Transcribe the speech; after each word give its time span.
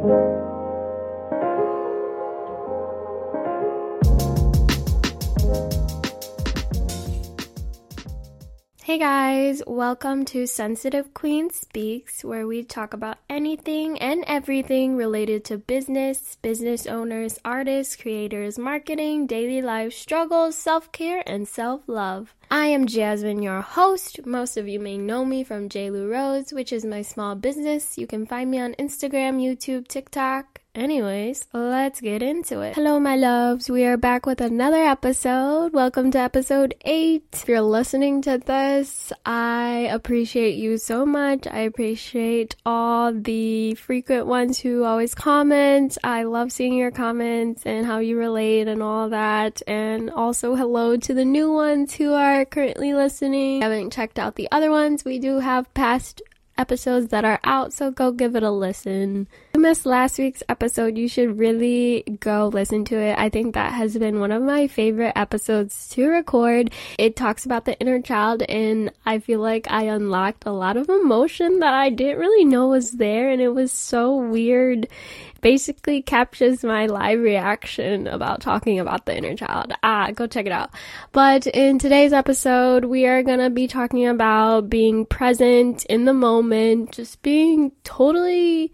Hey 0.00 0.08
guys, 8.98 9.62
welcome 9.66 10.24
to 10.24 10.46
Sensitive 10.46 11.12
Queen 11.12 11.50
Speaks, 11.50 12.24
where 12.24 12.46
we 12.46 12.62
talk 12.62 12.94
about 12.94 13.18
anything 13.28 13.98
and 13.98 14.24
everything 14.26 14.96
related 14.96 15.44
to 15.44 15.58
business, 15.58 16.38
business 16.40 16.86
owners, 16.86 17.38
artists, 17.44 17.94
creators, 17.94 18.58
marketing, 18.58 19.26
daily 19.26 19.60
life 19.60 19.92
struggles, 19.92 20.56
self 20.56 20.90
care, 20.92 21.22
and 21.26 21.46
self 21.46 21.82
love. 21.86 22.34
I 22.52 22.66
am 22.66 22.88
Jasmine, 22.88 23.42
your 23.42 23.60
host. 23.60 24.26
Most 24.26 24.56
of 24.56 24.66
you 24.66 24.80
may 24.80 24.98
know 24.98 25.24
me 25.24 25.44
from 25.44 25.68
JLou 25.68 26.10
Rose, 26.10 26.52
which 26.52 26.72
is 26.72 26.84
my 26.84 27.00
small 27.00 27.36
business. 27.36 27.96
You 27.96 28.08
can 28.08 28.26
find 28.26 28.50
me 28.50 28.58
on 28.58 28.74
Instagram, 28.74 29.38
YouTube, 29.40 29.86
TikTok, 29.86 30.60
Anyways, 30.72 31.48
let's 31.52 32.00
get 32.00 32.22
into 32.22 32.60
it. 32.60 32.76
Hello, 32.76 33.00
my 33.00 33.16
loves. 33.16 33.68
We 33.68 33.84
are 33.86 33.96
back 33.96 34.24
with 34.24 34.40
another 34.40 34.84
episode. 34.84 35.72
Welcome 35.72 36.12
to 36.12 36.18
episode 36.18 36.76
8. 36.84 37.24
If 37.32 37.48
you're 37.48 37.60
listening 37.60 38.22
to 38.22 38.38
this, 38.38 39.12
I 39.26 39.88
appreciate 39.90 40.54
you 40.54 40.78
so 40.78 41.04
much. 41.04 41.48
I 41.48 41.62
appreciate 41.62 42.54
all 42.64 43.12
the 43.12 43.74
frequent 43.74 44.28
ones 44.28 44.60
who 44.60 44.84
always 44.84 45.12
comment. 45.12 45.98
I 46.04 46.22
love 46.22 46.52
seeing 46.52 46.74
your 46.74 46.92
comments 46.92 47.66
and 47.66 47.84
how 47.84 47.98
you 47.98 48.16
relate 48.16 48.68
and 48.68 48.80
all 48.80 49.08
that. 49.08 49.62
And 49.66 50.08
also, 50.08 50.54
hello 50.54 50.96
to 50.96 51.12
the 51.12 51.24
new 51.24 51.50
ones 51.50 51.94
who 51.94 52.12
are 52.12 52.39
currently 52.44 52.94
listening. 52.94 53.62
Haven't 53.62 53.92
checked 53.92 54.18
out 54.18 54.34
the 54.34 54.48
other 54.50 54.70
ones. 54.70 55.04
We 55.04 55.18
do 55.18 55.40
have 55.40 55.72
past 55.74 56.22
episodes 56.60 57.08
that 57.08 57.24
are 57.24 57.40
out, 57.42 57.72
so 57.72 57.90
go 57.90 58.12
give 58.12 58.36
it 58.36 58.42
a 58.42 58.50
listen. 58.50 59.26
If 59.48 59.56
you 59.56 59.62
missed 59.62 59.86
last 59.86 60.18
week's 60.18 60.42
episode, 60.46 60.98
you 60.98 61.08
should 61.08 61.38
really 61.38 62.04
go 62.20 62.48
listen 62.48 62.84
to 62.86 62.98
it. 62.98 63.18
I 63.18 63.30
think 63.30 63.54
that 63.54 63.72
has 63.72 63.96
been 63.96 64.20
one 64.20 64.30
of 64.30 64.42
my 64.42 64.66
favorite 64.66 65.14
episodes 65.16 65.88
to 65.90 66.06
record. 66.08 66.70
It 66.98 67.16
talks 67.16 67.46
about 67.46 67.64
the 67.64 67.78
inner 67.80 68.02
child, 68.02 68.42
and 68.42 68.92
I 69.06 69.20
feel 69.20 69.40
like 69.40 69.70
I 69.70 69.84
unlocked 69.84 70.44
a 70.44 70.52
lot 70.52 70.76
of 70.76 70.90
emotion 70.90 71.60
that 71.60 71.72
I 71.72 71.88
didn't 71.88 72.18
really 72.18 72.44
know 72.44 72.68
was 72.68 72.92
there, 72.92 73.30
and 73.30 73.40
it 73.40 73.54
was 73.54 73.72
so 73.72 74.14
weird 74.14 74.86
basically 75.40 76.02
captures 76.02 76.62
my 76.64 76.86
live 76.86 77.20
reaction 77.20 78.06
about 78.06 78.40
talking 78.40 78.78
about 78.78 79.06
the 79.06 79.16
inner 79.16 79.34
child. 79.34 79.72
Ah, 79.82 80.10
go 80.14 80.26
check 80.26 80.46
it 80.46 80.52
out. 80.52 80.70
But 81.12 81.46
in 81.46 81.78
today's 81.78 82.12
episode, 82.12 82.84
we 82.84 83.06
are 83.06 83.22
gonna 83.22 83.50
be 83.50 83.66
talking 83.66 84.06
about 84.06 84.70
being 84.70 85.06
present 85.06 85.84
in 85.86 86.04
the 86.04 86.14
moment, 86.14 86.92
just 86.92 87.22
being 87.22 87.72
totally 87.84 88.72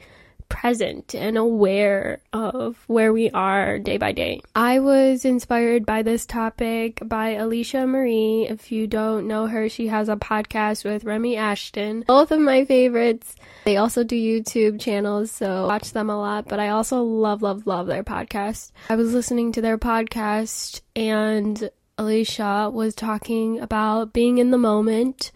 present 0.48 1.14
and 1.14 1.36
aware 1.36 2.20
of 2.32 2.76
where 2.86 3.12
we 3.12 3.30
are 3.30 3.78
day 3.78 3.96
by 3.96 4.12
day. 4.12 4.40
I 4.54 4.78
was 4.78 5.24
inspired 5.24 5.86
by 5.86 6.02
this 6.02 6.26
topic 6.26 7.00
by 7.04 7.34
Alisha 7.34 7.88
Marie. 7.88 8.46
If 8.48 8.72
you 8.72 8.86
don't 8.86 9.26
know 9.26 9.46
her, 9.46 9.68
she 9.68 9.88
has 9.88 10.08
a 10.08 10.16
podcast 10.16 10.84
with 10.84 11.04
Remi 11.04 11.36
Ashten. 11.36 12.06
Both 12.06 12.30
of 12.30 12.40
my 12.40 12.64
favorites. 12.64 13.36
They 13.64 13.76
also 13.76 14.04
do 14.04 14.16
YouTube 14.16 14.80
channels, 14.80 15.30
so 15.30 15.66
watch 15.66 15.92
them 15.92 16.10
a 16.10 16.18
lot, 16.18 16.48
but 16.48 16.60
I 16.60 16.68
also 16.68 17.02
love, 17.02 17.42
love, 17.42 17.66
love 17.66 17.86
their 17.86 18.04
podcast. 18.04 18.72
I 18.88 18.96
was 18.96 19.12
listening 19.12 19.52
to 19.52 19.60
their 19.60 19.78
podcast 19.78 20.82
and 20.94 21.70
Alisha 21.98 22.72
was 22.72 22.94
talking 22.94 23.60
about 23.60 24.12
being 24.12 24.38
in 24.38 24.50
the 24.50 24.58
moment 24.58 25.32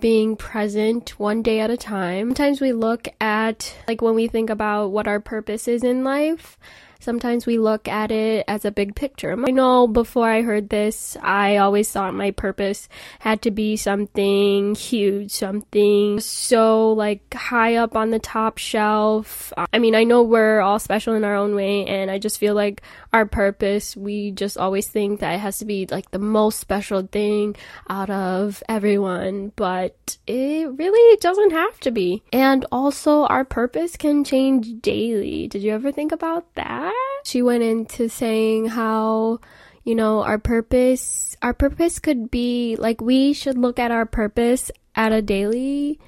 being 0.00 0.36
present 0.36 1.18
one 1.18 1.42
day 1.42 1.60
at 1.60 1.70
a 1.70 1.76
time. 1.76 2.28
Sometimes 2.28 2.60
we 2.60 2.72
look 2.72 3.08
at, 3.20 3.74
like, 3.86 4.00
when 4.00 4.14
we 4.14 4.28
think 4.28 4.50
about 4.50 4.88
what 4.88 5.08
our 5.08 5.20
purpose 5.20 5.68
is 5.68 5.82
in 5.82 6.04
life, 6.04 6.58
sometimes 7.00 7.46
we 7.46 7.58
look 7.58 7.88
at 7.88 8.10
it 8.10 8.44
as 8.48 8.64
a 8.64 8.70
big 8.70 8.94
picture. 8.94 9.32
I 9.32 9.50
know 9.50 9.86
before 9.86 10.28
I 10.28 10.42
heard 10.42 10.68
this, 10.68 11.16
I 11.22 11.58
always 11.58 11.90
thought 11.90 12.14
my 12.14 12.30
purpose 12.30 12.88
had 13.20 13.42
to 13.42 13.50
be 13.50 13.76
something 13.76 14.74
huge, 14.74 15.30
something 15.30 16.20
so 16.20 16.92
like 16.92 17.34
high 17.34 17.76
up 17.76 17.96
on 17.96 18.10
the 18.10 18.18
top 18.18 18.58
shelf. 18.58 19.52
I 19.72 19.78
mean, 19.78 19.94
I 19.94 20.04
know 20.04 20.22
we're 20.22 20.60
all 20.60 20.78
special 20.78 21.14
in 21.14 21.24
our 21.24 21.36
own 21.36 21.54
way, 21.54 21.86
and 21.86 22.10
I 22.10 22.18
just 22.18 22.38
feel 22.38 22.54
like 22.54 22.82
our 23.12 23.26
purpose, 23.26 23.96
we 23.96 24.32
just 24.32 24.58
always 24.58 24.88
think 24.88 25.20
that 25.20 25.34
it 25.34 25.40
has 25.40 25.58
to 25.58 25.64
be 25.64 25.86
like 25.90 26.10
the 26.10 26.18
most 26.18 26.58
special 26.58 27.02
thing 27.02 27.56
out 27.88 28.10
of 28.10 28.62
everyone, 28.68 29.52
but 29.56 30.18
it 30.26 30.70
really 30.78 31.16
doesn't 31.18 31.52
have 31.52 31.80
to 31.80 31.90
be. 31.90 32.22
And 32.32 32.66
also, 32.72 33.24
our 33.24 33.44
purpose 33.44 33.96
can 33.96 34.24
change 34.24 34.80
daily. 34.82 35.48
Did 35.48 35.62
you 35.62 35.72
ever 35.72 35.92
think 35.92 36.12
about 36.12 36.54
that? 36.54 36.87
She 37.24 37.42
went 37.42 37.62
into 37.62 38.08
saying 38.08 38.66
how 38.66 39.40
you 39.84 39.94
know 39.94 40.22
our 40.22 40.38
purpose 40.38 41.36
our 41.42 41.54
purpose 41.54 41.98
could 41.98 42.30
be 42.30 42.76
like 42.76 43.00
we 43.00 43.32
should 43.32 43.58
look 43.58 43.78
at 43.78 43.90
our 43.90 44.06
purpose 44.06 44.70
at 44.94 45.12
a 45.12 45.22
daily 45.22 45.98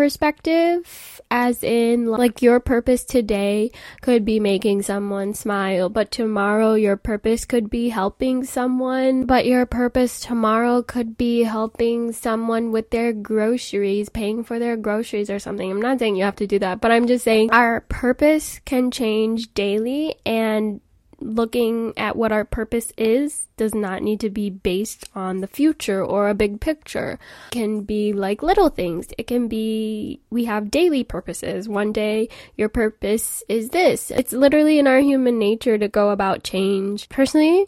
perspective 0.00 1.20
as 1.30 1.62
in 1.62 2.06
like 2.06 2.40
your 2.40 2.58
purpose 2.58 3.04
today 3.04 3.70
could 4.00 4.24
be 4.24 4.40
making 4.40 4.80
someone 4.80 5.34
smile 5.34 5.90
but 5.90 6.10
tomorrow 6.10 6.72
your 6.72 6.96
purpose 6.96 7.44
could 7.44 7.68
be 7.68 7.90
helping 7.90 8.42
someone 8.42 9.26
but 9.26 9.44
your 9.44 9.66
purpose 9.66 10.18
tomorrow 10.18 10.82
could 10.82 11.18
be 11.18 11.42
helping 11.42 12.12
someone 12.12 12.72
with 12.72 12.88
their 12.88 13.12
groceries 13.12 14.08
paying 14.08 14.42
for 14.42 14.58
their 14.58 14.74
groceries 14.74 15.28
or 15.28 15.38
something. 15.38 15.70
I'm 15.70 15.82
not 15.82 15.98
saying 15.98 16.16
you 16.16 16.24
have 16.24 16.36
to 16.36 16.46
do 16.46 16.58
that 16.60 16.80
but 16.80 16.90
i'm 16.90 17.06
just 17.06 17.22
saying 17.22 17.50
our 17.50 17.82
purpose 17.82 18.58
can 18.64 18.90
change 18.90 19.52
daily 19.52 20.14
and 20.24 20.80
looking 21.20 21.92
at 21.96 22.16
what 22.16 22.32
our 22.32 22.44
purpose 22.44 22.92
is 22.96 23.46
does 23.56 23.74
not 23.74 24.02
need 24.02 24.20
to 24.20 24.30
be 24.30 24.50
based 24.50 25.08
on 25.14 25.40
the 25.40 25.46
future 25.46 26.02
or 26.02 26.28
a 26.28 26.34
big 26.34 26.60
picture. 26.60 27.18
It 27.48 27.52
can 27.52 27.82
be 27.82 28.12
like 28.12 28.42
little 28.42 28.70
things. 28.70 29.08
It 29.18 29.26
can 29.26 29.48
be 29.48 30.20
we 30.30 30.46
have 30.46 30.70
daily 30.70 31.04
purposes. 31.04 31.68
One 31.68 31.92
day 31.92 32.28
your 32.56 32.68
purpose 32.68 33.42
is 33.48 33.70
this. 33.70 34.10
It's 34.10 34.32
literally 34.32 34.78
in 34.78 34.86
our 34.86 35.00
human 35.00 35.38
nature 35.38 35.78
to 35.78 35.88
go 35.88 36.10
about 36.10 36.42
change. 36.42 37.08
Personally, 37.08 37.66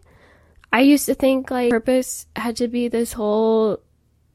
I 0.73 0.81
used 0.81 1.07
to 1.07 1.15
think 1.15 1.51
like 1.51 1.71
purpose 1.71 2.27
had 2.35 2.57
to 2.57 2.69
be 2.69 2.89
this 2.89 3.13
whole 3.13 3.81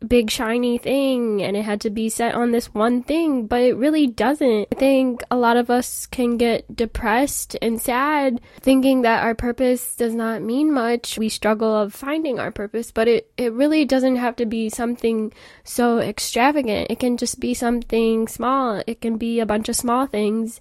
big 0.05 0.29
shiny 0.29 0.77
thing 0.77 1.41
and 1.41 1.57
it 1.57 1.63
had 1.63 1.81
to 1.81 1.89
be 1.89 2.09
set 2.09 2.35
on 2.35 2.51
this 2.51 2.73
one 2.73 3.01
thing, 3.03 3.47
but 3.47 3.61
it 3.61 3.75
really 3.75 4.07
doesn't. 4.07 4.67
I 4.71 4.75
think 4.75 5.23
a 5.31 5.37
lot 5.37 5.57
of 5.57 5.69
us 5.69 6.05
can 6.05 6.37
get 6.37 6.75
depressed 6.75 7.55
and 7.61 7.81
sad 7.81 8.41
thinking 8.59 9.01
that 9.01 9.23
our 9.23 9.35
purpose 9.35 9.95
does 9.95 10.13
not 10.13 10.41
mean 10.41 10.71
much. 10.71 11.17
We 11.17 11.29
struggle 11.29 11.75
of 11.75 11.93
finding 11.93 12.39
our 12.39 12.51
purpose, 12.51 12.91
but 12.91 13.07
it, 13.07 13.31
it 13.37 13.53
really 13.53 13.85
doesn't 13.85 14.17
have 14.17 14.35
to 14.37 14.45
be 14.45 14.69
something 14.69 15.33
so 15.63 15.99
extravagant. 15.99 16.91
It 16.91 16.99
can 16.99 17.17
just 17.17 17.39
be 17.39 17.53
something 17.53 18.27
small. 18.27 18.83
It 18.85 19.01
can 19.01 19.17
be 19.17 19.39
a 19.39 19.45
bunch 19.45 19.69
of 19.69 19.75
small 19.75 20.05
things 20.05 20.59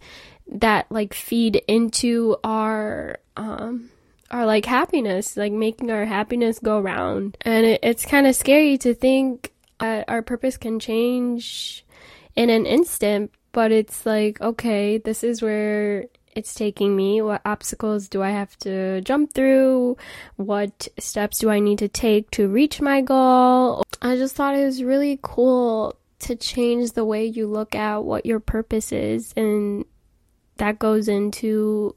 that 0.48 0.86
like 0.90 1.12
feed 1.12 1.56
into 1.66 2.36
our 2.44 3.18
um 3.36 3.90
our 4.30 4.46
like 4.46 4.64
happiness, 4.64 5.36
like 5.36 5.52
making 5.52 5.90
our 5.90 6.04
happiness 6.04 6.58
go 6.58 6.80
round. 6.80 7.36
And 7.42 7.66
it, 7.66 7.80
it's 7.82 8.04
kind 8.04 8.26
of 8.26 8.34
scary 8.34 8.78
to 8.78 8.94
think 8.94 9.52
that 9.80 10.04
our 10.08 10.22
purpose 10.22 10.56
can 10.56 10.78
change 10.78 11.84
in 12.34 12.50
an 12.50 12.66
instant, 12.66 13.32
but 13.52 13.72
it's 13.72 14.04
like, 14.04 14.40
okay, 14.40 14.98
this 14.98 15.24
is 15.24 15.42
where 15.42 16.06
it's 16.34 16.54
taking 16.54 16.94
me. 16.94 17.22
What 17.22 17.40
obstacles 17.44 18.08
do 18.08 18.22
I 18.22 18.30
have 18.30 18.56
to 18.58 19.00
jump 19.00 19.32
through? 19.32 19.96
What 20.36 20.88
steps 20.98 21.38
do 21.38 21.50
I 21.50 21.60
need 21.60 21.78
to 21.78 21.88
take 21.88 22.30
to 22.32 22.48
reach 22.48 22.80
my 22.80 23.00
goal? 23.00 23.82
I 24.02 24.16
just 24.16 24.36
thought 24.36 24.54
it 24.54 24.64
was 24.64 24.82
really 24.82 25.18
cool 25.22 25.96
to 26.18 26.36
change 26.36 26.92
the 26.92 27.04
way 27.04 27.24
you 27.24 27.46
look 27.46 27.74
at 27.74 28.04
what 28.04 28.26
your 28.26 28.40
purpose 28.40 28.92
is 28.92 29.32
and 29.36 29.84
that 30.56 30.78
goes 30.78 31.08
into 31.08 31.94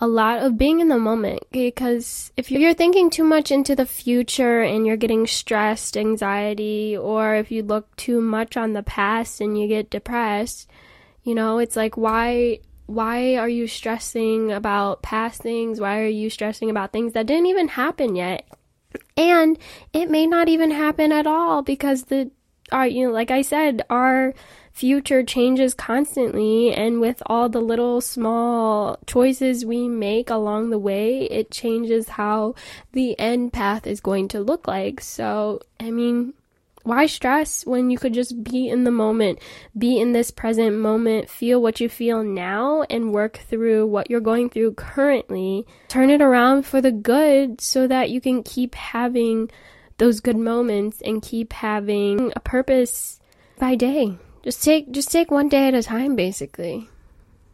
a 0.00 0.06
lot 0.06 0.38
of 0.42 0.56
being 0.56 0.80
in 0.80 0.88
the 0.88 0.98
moment 0.98 1.42
because 1.50 2.32
if 2.36 2.50
you're 2.50 2.74
thinking 2.74 3.10
too 3.10 3.24
much 3.24 3.50
into 3.50 3.74
the 3.74 3.86
future 3.86 4.60
and 4.62 4.86
you're 4.86 4.96
getting 4.96 5.26
stressed, 5.26 5.96
anxiety, 5.96 6.96
or 6.96 7.34
if 7.34 7.50
you 7.50 7.64
look 7.64 7.94
too 7.96 8.20
much 8.20 8.56
on 8.56 8.74
the 8.74 8.82
past 8.82 9.40
and 9.40 9.58
you 9.58 9.66
get 9.66 9.90
depressed, 9.90 10.70
you 11.24 11.34
know, 11.34 11.58
it's 11.58 11.76
like 11.76 11.96
why 11.96 12.60
why 12.86 13.36
are 13.36 13.48
you 13.48 13.66
stressing 13.66 14.50
about 14.52 15.02
past 15.02 15.42
things? 15.42 15.80
Why 15.80 16.00
are 16.00 16.06
you 16.06 16.30
stressing 16.30 16.70
about 16.70 16.92
things 16.92 17.12
that 17.12 17.26
didn't 17.26 17.46
even 17.46 17.68
happen 17.68 18.14
yet? 18.14 18.46
And 19.16 19.58
it 19.92 20.10
may 20.10 20.26
not 20.26 20.48
even 20.48 20.70
happen 20.70 21.12
at 21.12 21.26
all 21.26 21.62
because 21.62 22.04
the 22.04 22.30
our 22.70 22.86
you 22.86 23.06
know 23.06 23.12
like 23.12 23.32
I 23.32 23.42
said, 23.42 23.82
our 23.90 24.32
future 24.78 25.24
changes 25.24 25.74
constantly 25.74 26.72
and 26.72 27.00
with 27.00 27.20
all 27.26 27.48
the 27.48 27.60
little 27.60 28.00
small 28.00 28.96
choices 29.08 29.66
we 29.66 29.88
make 29.88 30.30
along 30.30 30.70
the 30.70 30.78
way 30.78 31.24
it 31.24 31.50
changes 31.50 32.10
how 32.10 32.54
the 32.92 33.18
end 33.18 33.52
path 33.52 33.88
is 33.88 34.00
going 34.00 34.28
to 34.28 34.38
look 34.38 34.68
like 34.68 35.00
so 35.00 35.60
i 35.80 35.90
mean 35.90 36.32
why 36.84 37.06
stress 37.06 37.66
when 37.66 37.90
you 37.90 37.98
could 37.98 38.14
just 38.14 38.42
be 38.42 38.66
in 38.68 38.84
the 38.84 38.90
moment, 38.90 39.38
be 39.76 40.00
in 40.00 40.12
this 40.12 40.30
present 40.30 40.78
moment, 40.78 41.28
feel 41.28 41.60
what 41.60 41.80
you 41.80 41.88
feel 41.88 42.22
now, 42.22 42.82
and 42.88 43.12
work 43.12 43.36
through 43.36 43.84
what 43.86 44.08
you're 44.08 44.20
going 44.20 44.48
through 44.48 44.72
currently. 44.72 45.66
Turn 45.88 46.08
it 46.08 46.22
around 46.22 46.64
for 46.64 46.80
the 46.80 46.92
good 46.92 47.60
so 47.60 47.86
that 47.88 48.08
you 48.08 48.22
can 48.22 48.42
keep 48.42 48.74
having 48.74 49.50
those 49.98 50.20
good 50.20 50.38
moments 50.38 51.02
and 51.02 51.20
keep 51.20 51.52
having 51.52 52.32
a 52.34 52.40
purpose 52.40 53.20
by 53.58 53.74
day. 53.74 54.16
Just 54.42 54.62
take 54.62 54.90
just 54.92 55.10
take 55.10 55.30
one 55.30 55.48
day 55.48 55.68
at 55.68 55.74
a 55.74 55.82
time 55.82 56.16
basically. 56.16 56.88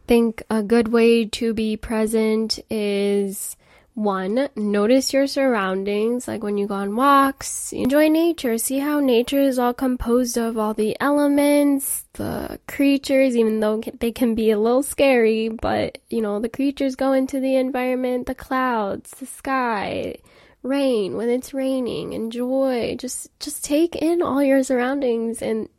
Think 0.07 0.43
a 0.49 0.61
good 0.61 0.89
way 0.89 1.25
to 1.25 1.53
be 1.53 1.77
present 1.77 2.59
is 2.69 3.55
one, 3.95 4.49
notice 4.57 5.13
your 5.13 5.25
surroundings, 5.25 6.27
like 6.27 6.43
when 6.43 6.57
you 6.57 6.67
go 6.67 6.75
on 6.75 6.97
walks, 6.97 7.71
enjoy 7.71 8.09
nature, 8.09 8.57
see 8.57 8.79
how 8.79 8.99
nature 8.99 9.39
is 9.39 9.57
all 9.57 9.73
composed 9.73 10.37
of 10.37 10.57
all 10.57 10.73
the 10.73 10.97
elements, 10.99 12.03
the 12.13 12.59
creatures, 12.67 13.37
even 13.37 13.61
though 13.61 13.81
they 14.01 14.11
can 14.11 14.35
be 14.35 14.51
a 14.51 14.59
little 14.59 14.83
scary, 14.83 15.47
but 15.47 15.97
you 16.09 16.21
know, 16.21 16.41
the 16.41 16.49
creatures 16.49 16.97
go 16.97 17.13
into 17.13 17.39
the 17.39 17.55
environment, 17.55 18.27
the 18.27 18.35
clouds, 18.35 19.11
the 19.11 19.25
sky, 19.25 20.15
rain 20.61 21.15
when 21.15 21.29
it's 21.29 21.53
raining, 21.53 22.11
enjoy, 22.11 22.97
just, 22.99 23.29
just 23.39 23.63
take 23.63 23.95
in 23.95 24.21
all 24.21 24.43
your 24.43 24.61
surroundings 24.61 25.41
and 25.41 25.69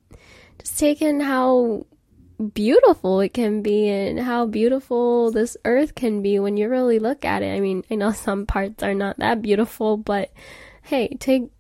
just 0.59 0.79
take 0.79 1.03
in 1.03 1.21
how 1.21 1.87
beautiful 2.53 3.21
it 3.21 3.33
can 3.33 3.63
be 3.63 3.89
and 3.89 4.21
how 4.21 4.47
beautiful 4.47 5.31
this 5.31 5.57
earth 5.65 5.95
can 5.95 6.23
be 6.23 6.39
when 6.39 6.57
you 6.57 6.69
really 6.69 6.99
look 6.99 7.25
at 7.25 7.43
it. 7.43 7.55
I 7.55 7.61
mean, 7.61 7.85
I 7.91 7.95
know 7.95 8.13
some 8.13 8.47
parts 8.47 8.83
are 8.83 8.95
not 8.95 9.19
that 9.19 9.43
beautiful, 9.43 9.97
but 9.97 10.31
hey, 10.83 11.09
take 11.21 11.51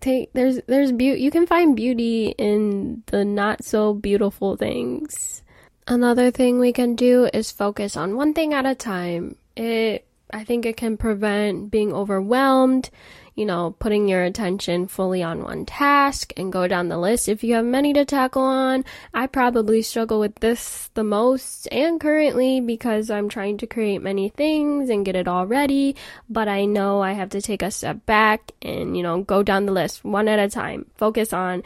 take 0.00 0.32
there's 0.32 0.60
there's 0.66 0.92
beauty 0.92 1.20
you 1.20 1.30
can 1.30 1.46
find 1.46 1.76
beauty 1.76 2.34
in 2.38 3.02
the 3.06 3.24
not 3.24 3.64
so 3.64 3.94
beautiful 3.94 4.56
things. 4.56 5.42
Another 5.86 6.30
thing 6.30 6.58
we 6.58 6.72
can 6.72 6.94
do 6.94 7.28
is 7.32 7.50
focus 7.50 7.96
on 7.96 8.16
one 8.16 8.32
thing 8.32 8.54
at 8.54 8.66
a 8.66 8.74
time. 8.74 9.36
It 9.56 10.06
I 10.32 10.44
think 10.44 10.64
it 10.64 10.76
can 10.76 10.96
prevent 10.96 11.70
being 11.70 11.92
overwhelmed 11.92 12.90
you 13.40 13.46
know, 13.46 13.74
putting 13.78 14.06
your 14.06 14.22
attention 14.22 14.86
fully 14.86 15.22
on 15.22 15.42
one 15.42 15.64
task 15.64 16.30
and 16.36 16.52
go 16.52 16.68
down 16.68 16.88
the 16.88 16.98
list. 16.98 17.26
If 17.26 17.42
you 17.42 17.54
have 17.54 17.64
many 17.64 17.94
to 17.94 18.04
tackle 18.04 18.42
on, 18.42 18.84
I 19.14 19.28
probably 19.28 19.80
struggle 19.80 20.20
with 20.20 20.34
this 20.40 20.90
the 20.92 21.04
most 21.04 21.66
and 21.72 21.98
currently 21.98 22.60
because 22.60 23.08
I'm 23.08 23.30
trying 23.30 23.56
to 23.56 23.66
create 23.66 24.02
many 24.02 24.28
things 24.28 24.90
and 24.90 25.06
get 25.06 25.16
it 25.16 25.26
all 25.26 25.46
ready, 25.46 25.96
but 26.28 26.48
I 26.48 26.66
know 26.66 27.00
I 27.00 27.12
have 27.12 27.30
to 27.30 27.40
take 27.40 27.62
a 27.62 27.70
step 27.70 28.04
back 28.04 28.52
and, 28.60 28.94
you 28.94 29.02
know, 29.02 29.22
go 29.22 29.42
down 29.42 29.64
the 29.64 29.72
list 29.72 30.04
one 30.04 30.28
at 30.28 30.38
a 30.38 30.50
time. 30.50 30.84
Focus 30.96 31.32
on 31.32 31.62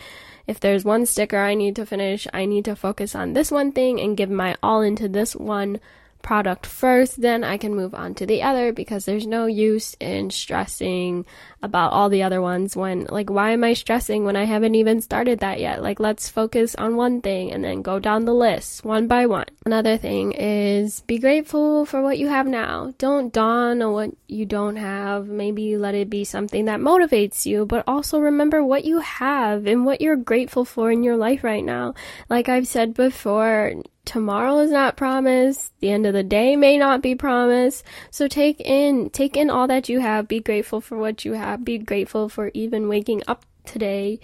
if 0.47 0.61
there's 0.61 0.85
one 0.85 1.07
sticker 1.07 1.39
I 1.39 1.55
need 1.55 1.75
to 1.75 1.87
finish, 1.87 2.29
I 2.33 2.45
need 2.45 2.67
to 2.67 2.77
focus 2.77 3.17
on 3.17 3.33
this 3.33 3.51
one 3.51 3.73
thing 3.73 4.01
and 4.01 4.17
give 4.17 4.31
my 4.31 4.55
all 4.63 4.81
into 4.81 5.09
this 5.09 5.35
one 5.35 5.81
product 6.25 6.67
first, 6.67 7.21
then 7.21 7.45
I 7.45 7.59
can 7.59 7.77
move 7.77 7.95
on 7.95 8.15
to 8.17 8.27
the 8.27 8.43
other 8.43 8.73
because 8.73 9.05
there's 9.05 9.27
no 9.27 9.47
use 9.47 9.95
in 10.01 10.31
stressing 10.31 11.27
about 11.63 11.93
all 11.93 12.09
the 12.09 12.25
other 12.25 12.43
ones 12.43 12.75
when, 12.77 13.07
like, 13.11 13.31
why 13.31 13.51
am 13.51 13.63
I 13.63 13.75
stressing 13.75 14.25
when 14.25 14.35
I 14.35 14.45
haven't 14.45 14.75
even 14.75 15.01
started 15.01 15.39
that 15.41 15.61
yet? 15.61 15.83
Like, 15.83 16.01
let's 16.01 16.29
focus 16.29 16.75
on 16.75 16.97
one 16.97 17.21
thing 17.21 17.53
and 17.53 17.63
then 17.63 17.83
go 17.83 18.01
down 18.01 18.25
the 18.25 18.35
list 18.35 18.85
one 18.85 19.07
by 19.07 19.27
one. 19.27 19.47
Another 19.65 19.97
thing 19.97 20.33
is 20.33 21.01
be 21.03 21.19
grateful 21.19 21.87
for 21.87 22.03
what 22.03 22.19
you 22.19 22.29
have 22.29 22.47
now. 22.47 22.93
Don't 22.99 23.33
dawn 23.33 23.81
on 23.83 23.93
what 23.93 24.11
you 24.27 24.47
don't 24.47 24.77
have. 24.77 25.29
Maybe 25.29 25.77
let 25.77 25.95
it 25.95 26.11
be 26.11 26.25
something 26.25 26.65
that 26.65 26.81
motivates 26.81 27.47
you, 27.47 27.67
but 27.67 27.85
also 27.87 28.19
remember 28.19 28.65
what 28.65 28.85
you 28.85 29.01
have 29.01 29.67
and 29.67 29.85
what 29.85 30.01
you're 30.01 30.17
grateful 30.17 30.65
for 30.65 30.91
in 30.91 31.03
your 31.03 31.17
life 31.17 31.45
right 31.45 31.65
now. 31.65 31.95
Like 32.29 32.49
I've 32.49 32.67
said 32.67 32.95
before, 32.95 33.75
tomorrow 34.05 34.59
is 34.59 34.71
not 34.71 34.97
promised. 34.97 35.73
The 35.81 35.91
end 35.91 36.07
of 36.07 36.15
the 36.15 36.23
day 36.23 36.57
may 36.57 36.79
not 36.79 37.03
be 37.03 37.15
promised. 37.15 37.85
So 38.11 38.29
take 38.29 38.61
in 38.61 39.11
take 39.11 39.37
in 39.37 39.51
all 39.51 39.67
that 39.69 39.89
you 39.89 40.01
have. 40.01 40.29
Be 40.29 40.41
grateful 40.41 40.81
for 40.81 40.97
what 40.97 41.25
you 41.25 41.33
have. 41.33 41.65
Be 41.65 41.79
grateful 41.79 42.29
for 42.29 42.51
even 42.55 42.89
waking 42.89 43.23
up 43.27 43.45
today. 43.65 44.21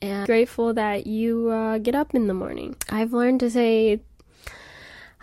And 0.00 0.26
grateful 0.26 0.74
that 0.74 1.06
you 1.06 1.50
uh, 1.50 1.78
get 1.78 1.94
up 1.94 2.14
in 2.14 2.26
the 2.26 2.34
morning. 2.34 2.76
I've 2.90 3.12
learned 3.12 3.40
to 3.40 3.50
say 3.50 4.00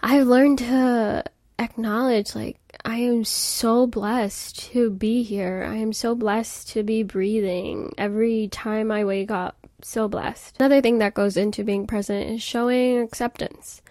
i've 0.02 0.28
learned 0.28 0.60
to 0.60 1.22
acknowledge 1.60 2.34
like 2.34 2.58
i 2.86 2.96
am 2.96 3.26
so 3.26 3.86
blessed 3.86 4.72
to 4.72 4.90
be 4.90 5.24
here. 5.24 5.68
I 5.70 5.76
am 5.76 5.92
so 5.92 6.16
blessed 6.16 6.70
to 6.70 6.84
be 6.84 7.04
breathing. 7.04 7.94
Every 7.98 8.48
time 8.48 8.92
i 8.92 9.04
wake 9.04 9.32
up 9.32 9.60
so 9.82 10.08
blessed. 10.08 10.56
Another 10.60 10.82
thing 10.82 11.00
that 11.00 11.14
goes 11.14 11.38
into 11.38 11.64
being 11.64 11.88
present 11.88 12.30
is 12.30 12.42
showing 12.42 13.00
acceptance. 13.00 13.82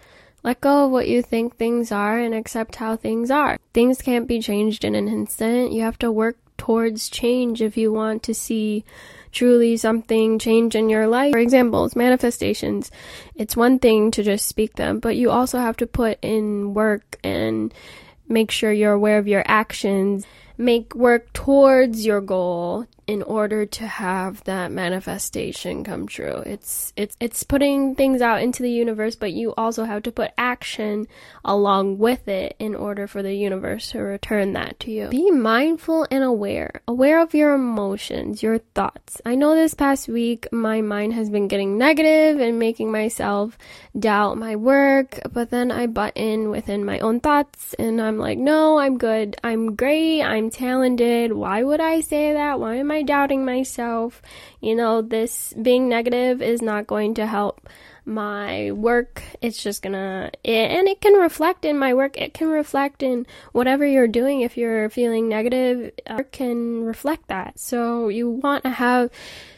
Let 0.42 0.60
go 0.60 0.86
of 0.86 0.90
what 0.90 1.08
you 1.08 1.22
think 1.22 1.56
things 1.56 1.90
are 1.90 2.18
and 2.18 2.34
accept 2.34 2.76
how 2.76 2.96
things 2.96 3.30
are. 3.30 3.58
Things 3.74 4.00
can't 4.00 4.28
be 4.28 4.40
changed 4.40 4.84
in 4.84 4.94
an 4.94 5.08
instant. 5.08 5.72
You 5.72 5.82
have 5.82 5.98
to 5.98 6.12
work 6.12 6.36
towards 6.56 7.08
change 7.08 7.60
if 7.62 7.76
you 7.76 7.92
want 7.92 8.22
to 8.24 8.34
see 8.34 8.84
truly 9.32 9.76
something 9.76 10.38
change 10.38 10.74
in 10.74 10.88
your 10.88 11.06
life. 11.06 11.32
For 11.32 11.38
example, 11.38 11.88
manifestations. 11.94 12.90
It's 13.34 13.56
one 13.56 13.78
thing 13.78 14.10
to 14.12 14.22
just 14.22 14.46
speak 14.46 14.74
them, 14.74 15.00
but 15.00 15.16
you 15.16 15.30
also 15.30 15.58
have 15.58 15.76
to 15.78 15.86
put 15.86 16.18
in 16.22 16.74
work 16.74 17.18
and 17.24 17.72
make 18.28 18.50
sure 18.50 18.72
you're 18.72 18.92
aware 18.92 19.18
of 19.18 19.28
your 19.28 19.42
actions. 19.46 20.26
Make 20.56 20.94
work 20.94 21.32
towards 21.32 22.04
your 22.04 22.20
goal 22.20 22.86
in 23.08 23.22
order 23.22 23.64
to 23.64 23.86
have 23.86 24.44
that 24.44 24.70
manifestation 24.70 25.82
come 25.82 26.06
true. 26.06 26.42
It's 26.44 26.92
it's 26.94 27.16
it's 27.18 27.42
putting 27.42 27.94
things 27.94 28.20
out 28.20 28.42
into 28.42 28.62
the 28.62 28.70
universe, 28.70 29.16
but 29.16 29.32
you 29.32 29.54
also 29.56 29.84
have 29.84 30.02
to 30.02 30.12
put 30.12 30.30
action 30.36 31.08
along 31.42 31.96
with 31.96 32.28
it 32.28 32.54
in 32.58 32.74
order 32.74 33.06
for 33.06 33.22
the 33.22 33.34
universe 33.34 33.92
to 33.92 34.00
return 34.00 34.52
that 34.52 34.78
to 34.80 34.90
you. 34.90 35.08
Be 35.08 35.30
mindful 35.30 36.06
and 36.10 36.22
aware. 36.22 36.82
Aware 36.86 37.20
of 37.22 37.32
your 37.32 37.54
emotions, 37.54 38.42
your 38.42 38.58
thoughts. 38.58 39.22
I 39.24 39.36
know 39.36 39.54
this 39.54 39.72
past 39.72 40.06
week 40.06 40.46
my 40.52 40.82
mind 40.82 41.14
has 41.14 41.30
been 41.30 41.48
getting 41.48 41.78
negative 41.78 42.38
and 42.38 42.58
making 42.58 42.92
myself 42.92 43.56
doubt 43.98 44.36
my 44.36 44.54
work, 44.56 45.18
but 45.32 45.48
then 45.48 45.72
I 45.72 45.86
butt 45.86 46.12
in 46.14 46.50
within 46.50 46.84
my 46.84 46.98
own 46.98 47.20
thoughts 47.20 47.72
and 47.78 48.02
I'm 48.02 48.18
like, 48.18 48.36
"No, 48.36 48.78
I'm 48.78 48.98
good. 48.98 49.36
I'm 49.42 49.76
great. 49.76 50.22
I'm 50.22 50.50
talented. 50.50 51.32
Why 51.32 51.62
would 51.62 51.80
I 51.80 52.02
say 52.02 52.34
that? 52.34 52.60
Why 52.60 52.74
am 52.74 52.90
I 52.90 52.97
I 52.98 53.02
doubting 53.02 53.44
myself? 53.44 54.20
You 54.60 54.74
know, 54.74 55.02
this 55.02 55.54
being 55.60 55.88
negative 55.88 56.42
is 56.42 56.60
not 56.60 56.86
going 56.86 57.14
to 57.14 57.26
help 57.26 57.68
my 58.04 58.72
work. 58.72 59.22
It's 59.40 59.62
just 59.62 59.82
gonna, 59.82 60.30
and 60.44 60.88
it 60.88 61.00
can 61.00 61.14
reflect 61.14 61.64
in 61.64 61.78
my 61.78 61.94
work. 61.94 62.16
It 62.16 62.34
can 62.34 62.48
reflect 62.48 63.02
in 63.02 63.26
whatever 63.52 63.86
you're 63.86 64.08
doing. 64.08 64.40
If 64.40 64.56
you're 64.56 64.88
feeling 64.90 65.28
negative, 65.28 65.92
uh, 66.08 66.16
it 66.16 66.32
can 66.32 66.84
reflect 66.84 67.28
that. 67.28 67.58
So 67.58 68.08
you 68.08 68.30
want 68.30 68.64
to 68.64 68.70
have, 68.70 69.10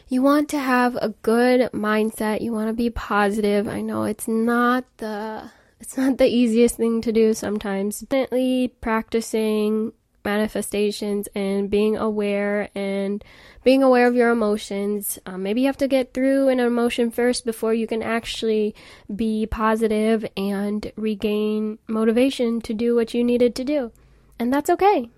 you 0.09 0.21
want 0.21 0.49
to 0.49 0.59
have 0.59 0.95
a 0.97 1.09
good 1.23 1.71
mindset. 1.71 2.41
You 2.41 2.51
want 2.51 2.67
to 2.67 2.73
be 2.73 2.89
positive. 2.89 3.67
I 3.67 3.81
know 3.81 4.03
it's 4.03 4.27
not 4.27 4.85
the, 4.97 5.49
it's 5.79 5.97
not 5.97 6.17
the 6.17 6.27
easiest 6.27 6.75
thing 6.75 7.01
to 7.01 7.11
do 7.11 7.33
sometimes. 7.33 8.01
Definitely 8.01 8.75
practicing 8.81 9.93
manifestations 10.23 11.27
and 11.35 11.69
being 11.69 11.97
aware 11.97 12.69
and 12.75 13.23
being 13.63 13.83
aware 13.83 14.07
of 14.07 14.15
your 14.15 14.31
emotions. 14.31 15.19
Um, 15.25 15.43
maybe 15.43 15.61
you 15.61 15.67
have 15.67 15.77
to 15.77 15.87
get 15.87 16.13
through 16.13 16.49
an 16.49 16.59
emotion 16.59 17.11
first 17.11 17.45
before 17.45 17.73
you 17.73 17.87
can 17.87 18.01
actually 18.01 18.75
be 19.13 19.45
positive 19.45 20.25
and 20.35 20.91
regain 20.95 21.79
motivation 21.87 22.61
to 22.61 22.73
do 22.73 22.95
what 22.95 23.13
you 23.13 23.23
needed 23.23 23.55
to 23.55 23.63
do. 23.63 23.91
And 24.39 24.53
that's 24.53 24.69
okay. 24.69 25.09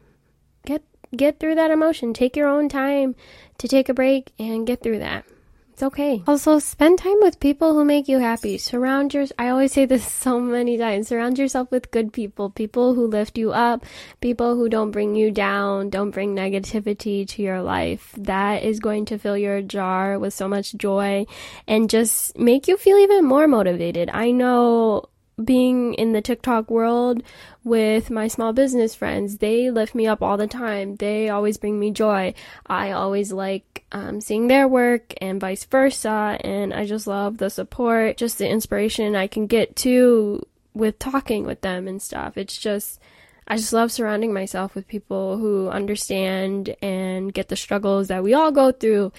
Get 0.65 0.83
get 1.15 1.39
through 1.39 1.55
that 1.55 1.71
emotion. 1.71 2.13
Take 2.13 2.35
your 2.35 2.47
own 2.47 2.69
time 2.69 3.15
to 3.57 3.67
take 3.67 3.87
a 3.87 3.93
break 3.93 4.31
and 4.39 4.67
get 4.67 4.81
through 4.81 4.99
that. 4.99 5.25
It's 5.73 5.81
okay. 5.81 6.21
Also, 6.27 6.59
spend 6.59 6.99
time 6.99 7.17
with 7.21 7.39
people 7.39 7.73
who 7.73 7.83
make 7.83 8.07
you 8.07 8.19
happy. 8.19 8.59
Surround 8.59 9.11
your 9.11 9.25
I 9.39 9.49
always 9.49 9.71
say 9.71 9.87
this 9.87 10.05
so 10.25 10.39
many 10.39 10.77
times. 10.77 11.07
Surround 11.07 11.39
yourself 11.39 11.71
with 11.71 11.89
good 11.89 12.13
people, 12.13 12.51
people 12.51 12.93
who 12.93 13.07
lift 13.07 13.39
you 13.39 13.51
up, 13.53 13.83
people 14.21 14.55
who 14.55 14.69
don't 14.69 14.91
bring 14.91 15.15
you 15.15 15.31
down, 15.31 15.89
don't 15.89 16.11
bring 16.11 16.35
negativity 16.35 17.27
to 17.29 17.41
your 17.41 17.63
life. 17.63 18.13
That 18.15 18.61
is 18.61 18.79
going 18.79 19.05
to 19.05 19.17
fill 19.17 19.35
your 19.35 19.63
jar 19.63 20.19
with 20.19 20.35
so 20.35 20.47
much 20.47 20.75
joy 20.75 21.25
and 21.67 21.89
just 21.89 22.37
make 22.37 22.67
you 22.67 22.77
feel 22.77 22.97
even 22.97 23.25
more 23.25 23.47
motivated. 23.47 24.11
I 24.13 24.29
know 24.29 25.09
being 25.43 25.93
in 25.95 26.13
the 26.13 26.21
TikTok 26.21 26.69
world 26.69 27.23
with 27.63 28.09
my 28.09 28.27
small 28.27 28.53
business 28.53 28.93
friends, 28.93 29.37
they 29.37 29.71
lift 29.71 29.95
me 29.95 30.05
up 30.05 30.21
all 30.21 30.37
the 30.37 30.47
time. 30.47 30.95
They 30.95 31.29
always 31.29 31.57
bring 31.57 31.79
me 31.79 31.91
joy. 31.91 32.33
I 32.67 32.91
always 32.91 33.31
like 33.31 33.85
um, 33.91 34.21
seeing 34.21 34.47
their 34.47 34.67
work 34.67 35.13
and 35.21 35.39
vice 35.39 35.63
versa. 35.65 36.37
And 36.41 36.73
I 36.73 36.85
just 36.85 37.07
love 37.07 37.37
the 37.37 37.49
support, 37.49 38.17
just 38.17 38.37
the 38.37 38.49
inspiration 38.49 39.15
I 39.15 39.27
can 39.27 39.47
get 39.47 39.75
to 39.77 40.45
with 40.73 40.99
talking 40.99 41.45
with 41.45 41.61
them 41.61 41.87
and 41.87 42.01
stuff. 42.01 42.37
It's 42.37 42.57
just, 42.57 42.99
I 43.47 43.57
just 43.57 43.73
love 43.73 43.91
surrounding 43.91 44.33
myself 44.33 44.75
with 44.75 44.87
people 44.87 45.37
who 45.37 45.69
understand 45.69 46.75
and 46.81 47.33
get 47.33 47.49
the 47.49 47.55
struggles 47.55 48.07
that 48.07 48.23
we 48.23 48.33
all 48.33 48.51
go 48.51 48.71
through. 48.71 49.11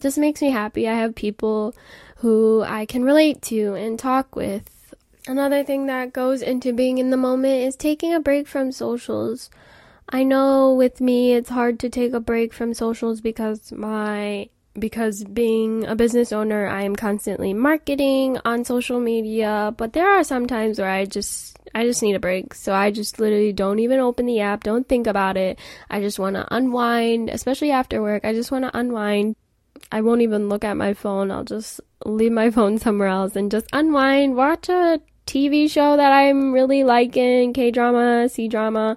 just 0.00 0.18
makes 0.18 0.40
me 0.40 0.50
happy. 0.50 0.88
I 0.88 0.94
have 0.94 1.14
people 1.14 1.74
who 2.16 2.62
I 2.66 2.86
can 2.86 3.02
relate 3.02 3.42
to 3.42 3.74
and 3.74 3.98
talk 3.98 4.36
with. 4.36 4.68
Another 5.30 5.62
thing 5.62 5.86
that 5.86 6.12
goes 6.12 6.42
into 6.42 6.72
being 6.72 6.98
in 6.98 7.10
the 7.10 7.16
moment 7.16 7.62
is 7.62 7.76
taking 7.76 8.12
a 8.12 8.18
break 8.18 8.48
from 8.48 8.72
socials. 8.72 9.48
I 10.08 10.24
know 10.24 10.74
with 10.74 11.00
me 11.00 11.34
it's 11.34 11.50
hard 11.50 11.78
to 11.78 11.88
take 11.88 12.12
a 12.12 12.18
break 12.18 12.52
from 12.52 12.74
socials 12.74 13.20
because 13.20 13.70
my 13.70 14.48
because 14.76 15.22
being 15.22 15.86
a 15.86 15.94
business 15.94 16.32
owner, 16.32 16.66
I 16.66 16.82
am 16.82 16.96
constantly 16.96 17.54
marketing 17.54 18.40
on 18.44 18.64
social 18.64 18.98
media, 18.98 19.72
but 19.76 19.92
there 19.92 20.10
are 20.10 20.24
some 20.24 20.48
times 20.48 20.80
where 20.80 20.90
I 20.90 21.04
just 21.04 21.56
I 21.76 21.84
just 21.84 22.02
need 22.02 22.16
a 22.16 22.18
break. 22.18 22.52
So 22.52 22.74
I 22.74 22.90
just 22.90 23.20
literally 23.20 23.52
don't 23.52 23.78
even 23.78 24.00
open 24.00 24.26
the 24.26 24.40
app, 24.40 24.64
don't 24.64 24.88
think 24.88 25.06
about 25.06 25.36
it. 25.36 25.60
I 25.88 26.00
just 26.00 26.18
want 26.18 26.34
to 26.34 26.52
unwind, 26.52 27.30
especially 27.30 27.70
after 27.70 28.02
work. 28.02 28.24
I 28.24 28.32
just 28.32 28.50
want 28.50 28.64
to 28.64 28.76
unwind. 28.76 29.36
I 29.92 30.00
won't 30.00 30.22
even 30.22 30.48
look 30.48 30.64
at 30.64 30.76
my 30.76 30.92
phone. 30.92 31.30
I'll 31.30 31.44
just 31.44 31.80
leave 32.04 32.32
my 32.32 32.50
phone 32.56 32.78
somewhere 32.78 33.06
else 33.06 33.36
and 33.36 33.48
just 33.48 33.68
unwind, 33.72 34.34
watch 34.34 34.68
a 34.68 35.00
TV 35.30 35.70
show 35.70 35.96
that 35.96 36.10
I'm 36.10 36.52
really 36.52 36.82
liking, 36.82 37.52
K-drama, 37.52 38.28
C-drama 38.28 38.96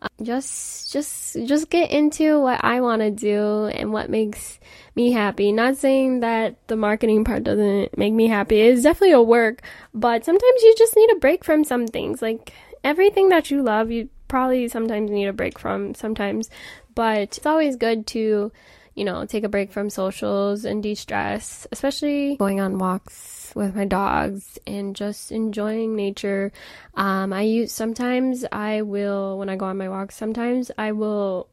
um, 0.00 0.08
just 0.22 0.92
just 0.92 1.36
just 1.44 1.70
get 1.70 1.90
into 1.90 2.40
what 2.40 2.64
I 2.64 2.80
want 2.80 3.02
to 3.02 3.10
do 3.10 3.66
and 3.66 3.92
what 3.92 4.08
makes 4.08 4.58
me 4.94 5.12
happy. 5.12 5.52
Not 5.52 5.76
saying 5.76 6.20
that 6.20 6.56
the 6.68 6.76
marketing 6.76 7.24
part 7.24 7.44
doesn't 7.44 7.98
make 7.98 8.14
me 8.14 8.28
happy. 8.28 8.60
It's 8.60 8.82
definitely 8.82 9.12
a 9.12 9.22
work, 9.22 9.62
but 9.92 10.24
sometimes 10.24 10.62
you 10.62 10.74
just 10.78 10.96
need 10.96 11.10
a 11.10 11.18
break 11.18 11.44
from 11.44 11.64
some 11.64 11.86
things. 11.86 12.22
Like 12.22 12.52
everything 12.82 13.28
that 13.28 13.50
you 13.50 13.62
love, 13.62 13.90
you 13.90 14.08
probably 14.28 14.68
sometimes 14.68 15.10
need 15.10 15.26
a 15.26 15.34
break 15.34 15.58
from 15.58 15.94
sometimes, 15.94 16.48
but 16.94 17.18
it's 17.18 17.44
always 17.44 17.76
good 17.76 18.06
to 18.08 18.52
you 18.94 19.04
know, 19.04 19.24
take 19.26 19.44
a 19.44 19.48
break 19.48 19.70
from 19.70 19.88
socials 19.90 20.64
and 20.64 20.82
de 20.82 20.92
stress, 20.92 21.68
especially 21.70 22.34
going 22.36 22.60
on 22.60 22.78
walks 22.78 23.37
with 23.54 23.74
my 23.74 23.84
dogs 23.84 24.58
and 24.66 24.96
just 24.96 25.32
enjoying 25.32 25.96
nature. 25.96 26.52
Um, 26.94 27.32
I 27.32 27.42
use 27.42 27.72
sometimes 27.72 28.44
I 28.50 28.82
will, 28.82 29.38
when 29.38 29.48
I 29.48 29.56
go 29.56 29.66
on 29.66 29.78
my 29.78 29.88
walks, 29.88 30.16
sometimes 30.16 30.70
I 30.76 30.92
will 30.92 31.48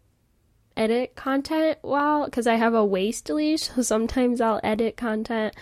edit 0.77 1.15
content 1.15 1.77
while, 1.81 2.25
because 2.25 2.47
I 2.47 2.55
have 2.55 2.73
a 2.73 2.85
waist 2.85 3.29
leash, 3.29 3.63
so 3.63 3.81
sometimes 3.81 4.41
I'll 4.41 4.59
edit 4.63 4.97
content 4.97 5.55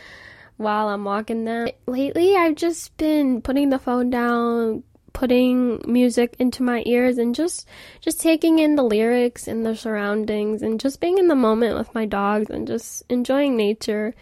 while 0.58 0.88
I'm 0.88 1.04
walking 1.04 1.46
them. 1.46 1.70
Lately, 1.86 2.36
I've 2.36 2.56
just 2.56 2.96
been 2.98 3.42
putting 3.42 3.70
the 3.70 3.80
phone 3.80 4.10
down, 4.10 4.84
putting 5.14 5.80
music 5.86 6.36
into 6.40 6.64
my 6.64 6.82
ears 6.88 7.20
and 7.20 7.36
just 7.36 7.68
just 8.02 8.20
taking 8.20 8.58
in 8.58 8.76
the 8.76 8.84
lyrics 8.84 9.48
and 9.48 9.64
the 9.64 9.76
surroundings 9.76 10.64
and 10.64 10.80
just 10.80 11.00
being 11.00 11.20
in 11.20 11.28
the 11.28 11.36
moment 11.36 11.78
with 11.78 11.94
my 11.94 12.06
dogs 12.06 12.50
and 12.50 12.68
just 12.68 13.04
enjoying 13.10 13.56
nature. 13.56 14.16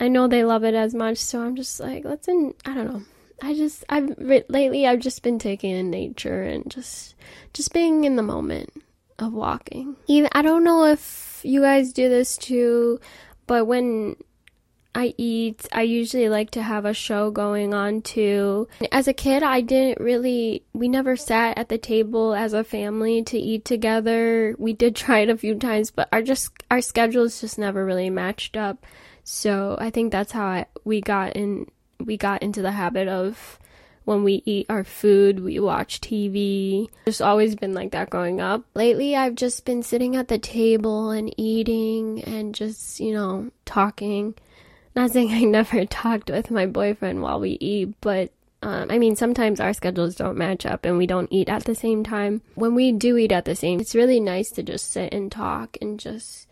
I 0.00 0.08
know 0.08 0.26
they 0.26 0.44
love 0.44 0.64
it 0.64 0.74
as 0.74 0.94
much, 0.94 1.18
so 1.18 1.42
I'm 1.42 1.56
just 1.56 1.80
like, 1.80 2.04
let's 2.04 2.28
in 2.28 2.54
I 2.64 2.74
don't 2.74 2.92
know. 2.92 3.02
I 3.42 3.54
just 3.54 3.84
I've 3.88 4.16
lately 4.18 4.86
I've 4.86 5.00
just 5.00 5.22
been 5.22 5.38
taking 5.38 5.72
in 5.72 5.90
nature 5.90 6.42
and 6.42 6.70
just 6.70 7.14
just 7.52 7.72
being 7.72 8.04
in 8.04 8.16
the 8.16 8.22
moment 8.22 8.72
of 9.18 9.32
walking. 9.32 9.96
Even 10.06 10.30
I 10.32 10.42
don't 10.42 10.64
know 10.64 10.86
if 10.86 11.40
you 11.42 11.60
guys 11.60 11.92
do 11.92 12.08
this 12.08 12.36
too, 12.36 13.00
but 13.46 13.66
when 13.66 14.16
I 14.94 15.12
eat. 15.18 15.66
I 15.72 15.82
usually 15.82 16.28
like 16.28 16.50
to 16.52 16.62
have 16.62 16.84
a 16.84 16.94
show 16.94 17.30
going 17.30 17.74
on 17.74 18.02
too. 18.02 18.68
As 18.92 19.08
a 19.08 19.12
kid, 19.12 19.42
I 19.42 19.60
didn't 19.60 20.00
really, 20.00 20.62
we 20.72 20.88
never 20.88 21.16
sat 21.16 21.58
at 21.58 21.68
the 21.68 21.78
table 21.78 22.34
as 22.34 22.52
a 22.52 22.62
family 22.62 23.22
to 23.24 23.38
eat 23.38 23.64
together. 23.64 24.54
We 24.58 24.72
did 24.72 24.94
try 24.94 25.20
it 25.20 25.30
a 25.30 25.36
few 25.36 25.56
times, 25.56 25.90
but 25.90 26.08
our 26.12 26.22
just, 26.22 26.52
our 26.70 26.80
schedules 26.80 27.40
just 27.40 27.58
never 27.58 27.84
really 27.84 28.10
matched 28.10 28.56
up. 28.56 28.86
So 29.24 29.76
I 29.80 29.90
think 29.90 30.12
that's 30.12 30.32
how 30.32 30.44
I, 30.44 30.66
we 30.84 31.00
got 31.00 31.34
in, 31.34 31.70
we 31.98 32.16
got 32.16 32.42
into 32.42 32.62
the 32.62 32.72
habit 32.72 33.08
of 33.08 33.58
when 34.04 34.22
we 34.22 34.42
eat 34.44 34.66
our 34.68 34.84
food, 34.84 35.40
we 35.40 35.58
watch 35.58 36.00
TV. 36.00 36.88
It's 37.06 37.22
always 37.22 37.56
been 37.56 37.72
like 37.72 37.92
that 37.92 38.10
growing 38.10 38.40
up. 38.40 38.64
Lately, 38.74 39.16
I've 39.16 39.34
just 39.34 39.64
been 39.64 39.82
sitting 39.82 40.14
at 40.14 40.28
the 40.28 40.38
table 40.38 41.10
and 41.10 41.32
eating 41.38 42.22
and 42.24 42.54
just, 42.54 43.00
you 43.00 43.14
know, 43.14 43.50
talking. 43.64 44.34
Not 44.94 45.10
saying 45.10 45.32
I 45.32 45.40
never 45.44 45.86
talked 45.86 46.30
with 46.30 46.50
my 46.50 46.66
boyfriend 46.66 47.22
while 47.22 47.40
we 47.40 47.56
eat, 47.60 47.94
but 48.00 48.30
um, 48.62 48.90
I 48.90 48.98
mean, 48.98 49.14
sometimes 49.14 49.60
our 49.60 49.74
schedules 49.74 50.14
don't 50.14 50.38
match 50.38 50.64
up 50.64 50.86
and 50.86 50.96
we 50.96 51.06
don't 51.06 51.30
eat 51.30 51.50
at 51.50 51.64
the 51.64 51.74
same 51.74 52.02
time. 52.02 52.40
When 52.54 52.74
we 52.74 52.92
do 52.92 53.16
eat 53.18 53.32
at 53.32 53.44
the 53.44 53.54
same, 53.54 53.78
it's 53.78 53.94
really 53.94 54.20
nice 54.20 54.50
to 54.52 54.62
just 54.62 54.90
sit 54.90 55.12
and 55.12 55.30
talk 55.30 55.76
and 55.82 56.00
just, 56.00 56.43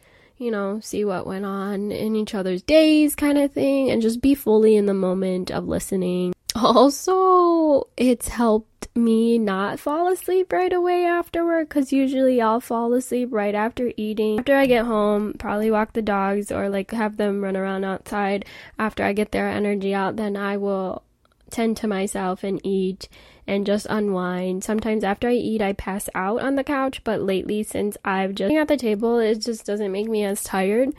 you 0.42 0.50
know, 0.50 0.80
see 0.80 1.04
what 1.04 1.26
went 1.26 1.44
on 1.44 1.92
in 1.92 2.16
each 2.16 2.34
other's 2.34 2.62
days 2.62 3.14
kind 3.14 3.38
of 3.38 3.52
thing 3.52 3.90
and 3.90 4.02
just 4.02 4.20
be 4.20 4.34
fully 4.34 4.76
in 4.76 4.87
the 4.87 4.94
moment 4.94 5.50
of 5.50 5.66
listening. 5.66 6.32
Also, 6.54 7.88
it's 7.96 8.28
helped 8.28 8.88
me 8.94 9.38
not 9.38 9.80
fall 9.80 10.12
asleep 10.12 10.52
right 10.52 10.72
away 10.72 11.06
after 11.06 11.46
work 11.46 11.70
because 11.70 11.94
usually 11.94 12.42
I'll 12.42 12.61
fall 12.61 12.92
asleep 12.92 13.30
right 13.32 13.54
after 13.54 13.90
eating. 13.96 14.38
After 14.38 14.56
I 14.56 14.66
get 14.66 14.84
home, 14.84 15.32
probably 15.38 15.70
walk 15.70 15.94
the 15.94 16.02
dogs 16.02 16.52
or 16.52 16.68
like 16.68 16.90
have 16.90 17.16
them 17.16 17.40
run 17.40 17.56
around 17.56 17.84
outside. 17.84 18.44
After 18.78 19.02
I 19.02 19.14
get 19.14 19.32
their 19.32 19.49
energy 19.49 19.94
out, 19.94 20.16
then 20.16 20.37
I 20.37 20.58
will 20.58 21.02
tend 21.50 21.78
to 21.78 21.88
myself 21.88 22.44
and 22.44 22.61
eat 22.64 23.08
and 23.46 23.66
just 23.66 23.87
unwind. 23.90 24.64
Sometimes 24.64 25.04
after 25.04 25.28
I 25.28 25.34
eat, 25.34 25.62
I 25.62 25.72
pass 25.72 26.08
out 26.14 26.40
on 26.42 26.54
the 26.54 26.64
couch, 26.64 27.02
but 27.04 27.22
lately, 27.22 27.62
since 27.62 27.96
I've 28.04 28.34
just 28.34 28.49
been 28.49 28.58
at 28.58 28.68
the 28.68 28.76
table, 28.76 29.18
it 29.18 29.40
just 29.40 29.66
doesn't 29.66 29.92
make 29.92 30.08
me 30.08 30.25
as 30.25 30.42
tired. 30.42 30.90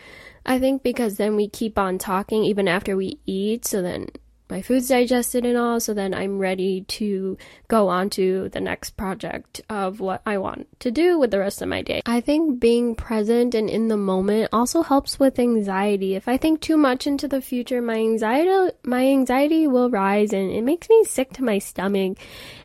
I 0.45 0.59
think 0.59 0.83
because 0.83 1.17
then 1.17 1.35
we 1.35 1.47
keep 1.47 1.79
on 1.79 1.97
talking 1.97 2.43
even 2.43 2.67
after 2.67 2.97
we 2.97 3.19
eat, 3.25 3.65
so 3.65 3.81
then 3.81 4.07
my 4.53 4.62
food's 4.62 4.88
digested 4.88 5.48
and 5.48 5.57
all, 5.57 5.79
so 5.79 5.95
then 5.95 6.13
I'm 6.13 6.38
ready 6.38 6.81
to 6.81 7.39
go 7.69 7.89
on 7.89 8.12
to 8.12 8.50
the 8.50 8.62
next 8.62 8.91
project 8.91 9.62
of 9.67 10.00
what 10.00 10.22
I 10.27 10.38
want 10.38 10.67
to 10.81 10.91
do 10.91 11.17
with 11.17 11.31
the 11.31 11.39
rest 11.39 11.63
of 11.63 11.69
my 11.69 11.81
day. 11.81 12.03
I 12.05 12.22
think 12.22 12.60
being 12.60 12.93
present 12.93 13.55
and 13.55 13.67
in 13.67 13.88
the 13.88 13.98
moment 13.98 14.50
also 14.53 14.83
helps 14.83 15.19
with 15.19 15.39
anxiety. 15.39 16.13
If 16.13 16.27
I 16.27 16.38
think 16.38 16.62
too 16.62 16.77
much 16.77 17.07
into 17.07 17.27
the 17.27 17.41
future, 17.41 17.81
my 17.81 17.95
anxiety 17.95 18.75
my 18.83 19.07
anxiety 19.07 19.65
will 19.65 19.89
rise 19.89 20.33
and 20.33 20.51
it 20.51 20.62
makes 20.62 20.88
me 20.88 21.03
sick 21.05 21.33
to 21.33 21.43
my 21.43 21.57
stomach. 21.57 22.19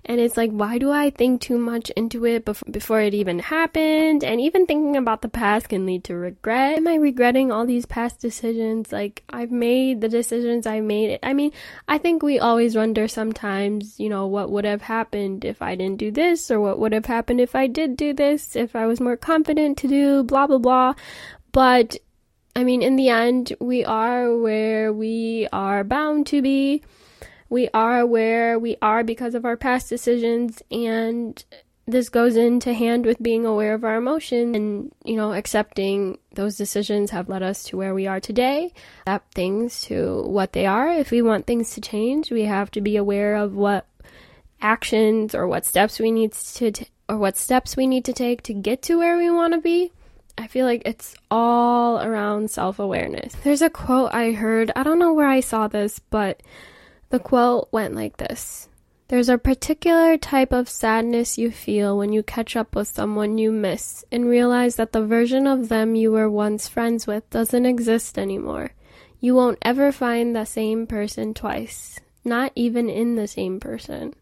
And 0.04 0.20
it's 0.20 0.38
like, 0.38 0.50
why 0.50 0.78
do 0.78 0.90
I 0.90 1.10
think 1.10 1.42
too 1.42 1.58
much 1.58 1.90
into 1.90 2.24
it 2.24 2.46
before, 2.46 2.70
before 2.70 3.00
it 3.00 3.12
even 3.12 3.38
happened? 3.38 4.24
And 4.24 4.40
even 4.40 4.64
thinking 4.64 4.96
about 4.96 5.20
the 5.20 5.28
past 5.28 5.68
can 5.68 5.84
lead 5.84 6.04
to 6.04 6.16
regret. 6.16 6.78
Am 6.78 6.88
I 6.88 6.94
regretting 6.94 7.52
all 7.52 7.66
these 7.66 7.84
past 7.84 8.18
decisions? 8.18 8.90
Like, 8.90 9.22
I've 9.28 9.50
made 9.50 10.00
the 10.00 10.08
decisions 10.08 10.66
I 10.66 10.80
made. 10.80 11.18
I 11.22 11.34
mean, 11.34 11.52
I 11.86 11.98
think 11.98 12.22
we 12.22 12.38
always 12.38 12.76
wonder 12.76 13.06
sometimes, 13.06 14.00
you 14.00 14.08
know, 14.08 14.26
what 14.26 14.50
would 14.50 14.64
have 14.64 14.82
happened 14.82 15.44
if 15.44 15.62
I 15.62 15.74
didn't 15.74 15.98
do 15.98 16.10
this, 16.10 16.50
or 16.50 16.60
what 16.60 16.78
would 16.78 16.92
have 16.92 17.06
happened 17.06 17.40
if 17.40 17.54
I 17.54 17.66
did 17.66 17.96
do 17.96 18.12
this, 18.12 18.56
if 18.56 18.74
I 18.74 18.86
was 18.86 19.00
more 19.00 19.16
confident 19.16 19.78
to 19.78 19.88
do 19.88 20.22
blah, 20.22 20.46
blah, 20.46 20.58
blah. 20.58 20.94
But 21.52 21.96
I 22.56 22.64
mean, 22.64 22.82
in 22.82 22.96
the 22.96 23.10
end, 23.10 23.52
we 23.60 23.84
are 23.84 24.36
where 24.36 24.92
we 24.92 25.46
are 25.52 25.84
bound 25.84 26.26
to 26.28 26.42
be 26.42 26.82
we 27.50 27.68
are 27.72 28.04
where 28.04 28.58
we 28.58 28.76
are 28.82 29.02
because 29.02 29.34
of 29.34 29.44
our 29.44 29.56
past 29.56 29.88
decisions 29.88 30.62
and 30.70 31.44
this 31.88 32.10
goes 32.10 32.36
into 32.36 32.74
hand 32.74 33.06
with 33.06 33.22
being 33.22 33.46
aware 33.46 33.72
of 33.72 33.82
our 33.82 33.96
emotions 33.96 34.54
and 34.54 34.92
you 35.04 35.16
know 35.16 35.32
accepting 35.32 36.18
those 36.34 36.56
decisions 36.56 37.10
have 37.10 37.30
led 37.30 37.42
us 37.42 37.64
to 37.64 37.78
where 37.78 37.94
we 37.94 38.06
are 38.06 38.20
today. 38.20 38.72
Adapt 39.06 39.32
things 39.34 39.82
to 39.84 40.22
what 40.22 40.52
they 40.52 40.66
are. 40.66 40.92
If 40.92 41.10
we 41.10 41.22
want 41.22 41.46
things 41.46 41.72
to 41.74 41.80
change 41.80 42.30
we 42.30 42.42
have 42.42 42.70
to 42.72 42.82
be 42.82 42.96
aware 42.96 43.36
of 43.36 43.54
what 43.54 43.86
actions 44.60 45.34
or 45.34 45.48
what 45.48 45.64
steps 45.64 45.98
we 45.98 46.10
need 46.10 46.32
to 46.32 46.70
t- 46.70 46.88
or 47.08 47.16
what 47.16 47.38
steps 47.38 47.74
we 47.74 47.86
need 47.86 48.04
to 48.04 48.12
take 48.12 48.42
to 48.42 48.52
get 48.52 48.82
to 48.82 48.98
where 48.98 49.16
we 49.16 49.30
want 49.30 49.54
to 49.54 49.60
be. 49.60 49.90
I 50.36 50.46
feel 50.46 50.66
like 50.66 50.82
it's 50.84 51.16
all 51.30 52.00
around 52.00 52.50
self 52.50 52.78
awareness. 52.78 53.34
There's 53.42 53.62
a 53.62 53.70
quote 53.70 54.12
I 54.12 54.32
heard, 54.32 54.70
I 54.76 54.82
don't 54.82 54.98
know 54.98 55.14
where 55.14 55.26
I 55.26 55.40
saw 55.40 55.68
this, 55.68 55.98
but 55.98 56.42
the 57.08 57.18
quote 57.18 57.68
went 57.72 57.94
like 57.94 58.18
this 58.18 58.68
There's 59.08 59.30
a 59.30 59.38
particular 59.38 60.18
type 60.18 60.52
of 60.52 60.68
sadness 60.68 61.38
you 61.38 61.50
feel 61.50 61.96
when 61.96 62.12
you 62.12 62.22
catch 62.22 62.56
up 62.56 62.76
with 62.76 62.88
someone 62.88 63.38
you 63.38 63.50
miss 63.50 64.04
and 64.12 64.28
realize 64.28 64.76
that 64.76 64.92
the 64.92 65.02
version 65.02 65.46
of 65.46 65.70
them 65.70 65.94
you 65.94 66.12
were 66.12 66.28
once 66.28 66.68
friends 66.68 67.06
with 67.06 67.28
doesn't 67.30 67.64
exist 67.64 68.18
anymore. 68.18 68.72
You 69.18 69.34
won't 69.34 69.58
ever 69.62 69.92
find 69.92 70.36
the 70.36 70.44
same 70.44 70.86
person 70.86 71.32
twice, 71.32 71.98
not 72.22 72.52
even 72.54 72.90
in 72.90 73.14
the 73.16 73.26
same 73.26 73.60
person. 73.60 74.12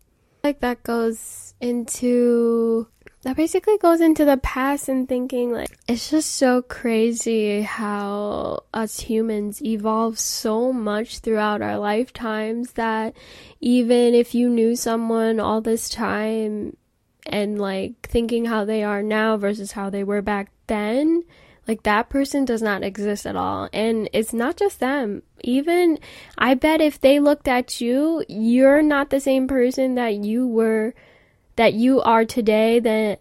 Like 0.45 0.61
that 0.61 0.85
goes 0.85 1.55
into 1.61 2.87
that 3.26 3.35
basically 3.35 3.76
goes 3.78 4.00
into 4.00 4.25
the 4.25 4.37
past 4.37 4.88
and 4.88 5.09
thinking 5.09 5.50
like 5.50 5.76
it's 5.88 6.11
just 6.11 6.37
so 6.37 6.62
crazy 6.62 7.61
how 7.62 8.62
us 8.73 9.00
humans 9.00 9.61
evolve 9.64 10.16
so 10.16 10.73
much 10.73 11.18
throughout 11.18 11.61
our 11.61 11.76
lifetimes 11.76 12.75
that 12.75 13.16
even 13.61 14.14
if 14.14 14.33
you 14.33 14.49
knew 14.49 14.76
someone 14.76 15.40
all 15.40 15.61
this 15.61 15.88
time 15.88 16.76
and 17.26 17.61
like 17.61 17.95
thinking 18.02 18.45
how 18.45 18.64
they 18.64 18.85
are 18.85 19.02
now 19.02 19.37
versus 19.37 19.73
how 19.73 19.90
they 19.90 20.04
were 20.04 20.23
back 20.23 20.52
then 20.68 21.25
Like 21.66 21.83
that 21.83 22.09
person 22.09 22.45
does 22.45 22.62
not 22.62 22.85
exist 22.85 23.26
at 23.26 23.37
all. 23.37 23.68
And 23.73 24.09
it's 24.12 24.33
not 24.33 24.56
just 24.56 24.80
them. 24.80 25.23
Even 25.42 25.99
I 26.38 26.54
bet 26.54 26.80
if 26.80 27.00
they 27.00 27.18
looked 27.18 27.49
at 27.49 27.80
you, 27.80 28.25
you're 28.28 28.83
not 28.83 29.11
the 29.11 29.21
same 29.21 29.49
person 29.49 29.97
that 29.97 30.14
you 30.14 30.47
were 30.47 30.95
that 31.56 31.75
you 31.75 32.00
are 32.02 32.25
today 32.25 32.80
than 32.80 33.16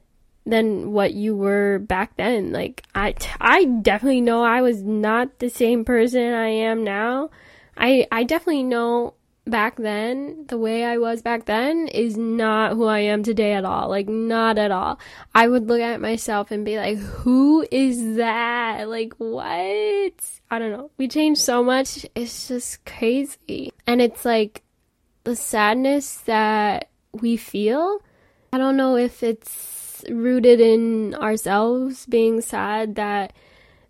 than 0.45 0.91
what 0.91 1.13
you 1.13 1.35
were 1.35 1.79
back 1.79 2.15
then. 2.17 2.51
Like 2.51 2.83
I 2.93 3.15
I 3.41 3.65
definitely 3.65 4.21
know 4.21 4.43
I 4.43 4.61
was 4.61 4.83
not 4.83 5.39
the 5.39 5.49
same 5.49 5.83
person 5.83 6.33
I 6.33 6.49
am 6.49 6.83
now. 6.83 7.31
I 7.77 8.07
I 8.11 8.23
definitely 8.23 8.63
know 8.63 9.15
back 9.45 9.77
then, 9.77 10.45
the 10.47 10.57
way 10.57 10.83
I 10.83 10.97
was 10.97 11.21
back 11.21 11.45
then 11.45 11.87
is 11.87 12.17
not 12.17 12.73
who 12.73 12.85
I 12.85 12.99
am 12.99 13.23
today 13.23 13.53
at 13.53 13.65
all. 13.65 13.89
Like, 13.89 14.07
not 14.07 14.57
at 14.57 14.71
all. 14.71 14.99
I 15.33 15.47
would 15.47 15.67
look 15.67 15.81
at 15.81 16.01
myself 16.01 16.51
and 16.51 16.65
be 16.65 16.77
like, 16.77 16.97
who 16.97 17.65
is 17.71 18.17
that? 18.17 18.89
Like, 18.89 19.13
what? 19.17 19.45
I 19.45 20.59
don't 20.59 20.71
know. 20.71 20.91
We 20.97 21.07
changed 21.07 21.41
so 21.41 21.63
much. 21.63 22.05
It's 22.15 22.47
just 22.47 22.85
crazy. 22.85 23.71
And 23.87 24.01
it's 24.01 24.25
like 24.25 24.63
the 25.23 25.35
sadness 25.35 26.17
that 26.25 26.89
we 27.13 27.37
feel. 27.37 28.01
I 28.55 28.57
don't 28.57 28.77
know 28.77 28.95
if 28.95 29.21
it's 29.21 30.05
rooted 30.09 30.61
in 30.61 31.13
ourselves 31.13 32.05
being 32.05 32.39
sad 32.39 32.95
that 32.95 33.33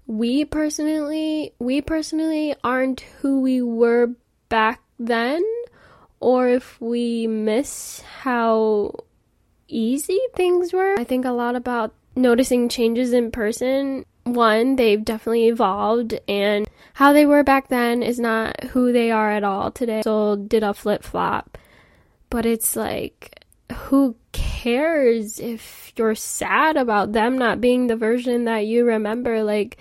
we 0.07 0.43
personally, 0.43 1.53
we 1.60 1.81
personally 1.81 2.55
aren't 2.63 3.01
who 3.22 3.41
we 3.41 3.62
were 3.62 4.15
back 4.50 4.81
then 4.98 5.43
or 6.19 6.48
if 6.48 6.81
we 6.81 7.27
miss 7.27 8.01
how 8.22 8.93
easy 9.67 10.19
things 10.34 10.74
were. 10.74 11.00
I 11.00 11.03
think 11.03 11.25
a 11.25 11.29
lot 11.29 11.55
about 11.55 11.93
noticing 12.15 12.67
changes 12.67 13.13
in 13.13 13.29
person. 13.29 14.03
One, 14.24 14.77
they've 14.77 15.05
definitely 15.05 15.48
evolved, 15.48 16.19
and 16.27 16.67
how 16.95 17.13
they 17.13 17.27
were 17.27 17.43
back 17.43 17.67
then 17.67 18.01
is 18.01 18.19
not 18.19 18.63
who 18.63 18.91
they 18.91 19.12
are 19.12 19.29
at 19.29 19.43
all 19.43 19.69
today. 19.69 20.01
So, 20.01 20.36
did 20.36 20.63
a 20.63 20.74
flip 20.74 21.03
flop. 21.03 21.60
But 22.31 22.48
it's 22.48 22.75
like, 22.75 23.43
who 23.72 24.15
cares 24.31 24.44
if 24.65 25.93
you're 25.95 26.15
sad 26.15 26.77
about 26.77 27.13
them 27.13 27.38
not 27.38 27.62
being 27.62 27.88
the 27.88 27.95
version 27.95 28.45
that 28.45 28.65
you 28.65 28.86
remember? 28.86 29.43
Like, 29.43 29.77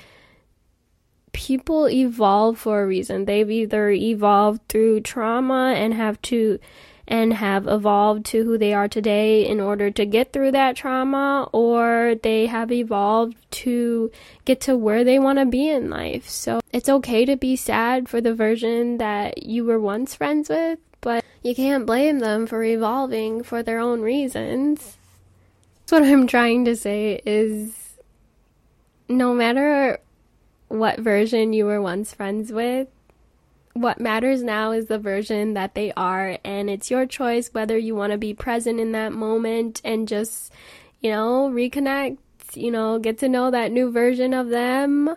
people 1.33 1.88
evolve 1.88 2.59
for 2.59 2.83
a 2.83 2.87
reason. 2.87 3.25
They've 3.25 3.50
either 3.50 3.91
evolved 3.91 4.62
through 4.69 5.00
trauma 5.00 5.75
and 5.76 5.93
have 5.93 6.21
to 6.23 6.59
and 7.07 7.35
have 7.35 7.69
evolved 7.69 8.25
to 8.25 8.45
who 8.45 8.57
they 8.57 8.73
are 8.73 8.88
today 8.88 9.47
in 9.47 9.61
order 9.61 9.91
to 9.91 10.07
get 10.07 10.33
through 10.33 10.53
that 10.53 10.75
trauma 10.75 11.49
or 11.53 12.14
they 12.23 12.47
have 12.47 12.73
evolved 12.73 13.37
to 13.50 14.11
get 14.47 14.61
to 14.62 14.76
where 14.76 15.05
they 15.05 15.19
want 15.19 15.38
to 15.38 15.45
be 15.45 15.69
in 15.69 15.91
life. 15.91 16.29
So 16.29 16.61
it's 16.73 16.88
okay 16.88 17.26
to 17.26 17.37
be 17.37 17.57
sad 17.57 18.09
for 18.09 18.21
the 18.21 18.35
version 18.35 18.97
that 18.99 19.43
you 19.43 19.64
were 19.64 19.79
once 19.79 20.14
friends 20.14 20.49
with, 20.49 20.79
but 21.05 21.23
you 21.43 21.55
can't 21.55 21.85
blame 21.85 22.21
them 22.21 22.47
for 22.47 22.65
evolving 22.65 23.43
for 23.43 23.63
their 23.63 23.79
own 23.79 24.01
reasons. 24.01 24.97
That's 25.81 25.93
what 25.93 26.03
I'm 26.03 26.27
trying 26.27 26.65
to 26.65 26.75
say 26.75 27.21
is 27.27 27.99
no 29.07 29.35
matter 29.35 30.01
what 30.69 30.99
version 30.99 31.53
you 31.53 31.67
were 31.67 31.83
once 31.83 32.15
friends 32.15 32.51
with. 32.51 32.89
What 33.75 34.01
matters 34.01 34.43
now 34.43 34.73
is 34.73 34.87
the 34.87 34.99
version 34.99 35.53
that 35.55 35.75
they 35.75 35.93
are, 35.95 36.39
and 36.43 36.71
it's 36.71 36.91
your 36.91 37.05
choice 37.05 37.51
whether 37.53 37.77
you 37.77 37.95
want 37.95 38.13
to 38.13 38.19
be 38.19 38.33
present 38.33 38.81
in 38.81 38.93
that 38.93 39.13
moment 39.13 39.83
and 39.85 40.09
just, 40.09 40.53
you 41.01 41.11
know, 41.11 41.51
reconnect, 41.53 42.17
you 42.55 42.71
know, 42.71 42.99
get 42.99 43.19
to 43.19 43.29
know 43.29 43.51
that 43.51 43.73
new 43.73 43.91
version 43.91 44.33
of 44.33 44.49
them, 44.49 45.15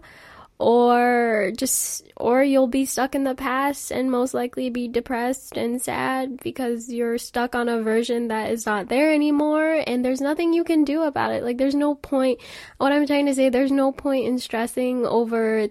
or 0.59 1.51
just 1.55 2.03
or 2.15 2.43
you'll 2.43 2.67
be 2.67 2.85
stuck 2.85 3.13
in 3.13 3.23
the 3.23 3.35
past 3.35 3.91
and 3.91 4.09
most 4.09 4.33
likely 4.33 4.69
be 4.69 4.87
depressed 4.87 5.55
and 5.55 5.81
sad 5.81 6.39
because 6.41 6.89
you're 6.89 7.17
stuck 7.17 7.53
on 7.53 7.69
a 7.69 7.81
version 7.81 8.29
that 8.29 8.49
is 8.51 8.65
not 8.65 8.89
there 8.89 9.13
anymore 9.13 9.83
and 9.85 10.03
there's 10.03 10.21
nothing 10.21 10.53
you 10.53 10.63
can 10.63 10.83
do 10.83 11.03
about 11.03 11.31
it. 11.31 11.43
Like 11.43 11.57
there's 11.57 11.75
no 11.75 11.93
point 11.95 12.39
what 12.77 12.91
i'm 12.91 13.05
trying 13.05 13.27
to 13.27 13.36
say 13.36 13.49
there's 13.49 13.71
no 13.71 13.91
point 13.91 14.25
in 14.25 14.39
stressing 14.39 15.05
over 15.05 15.67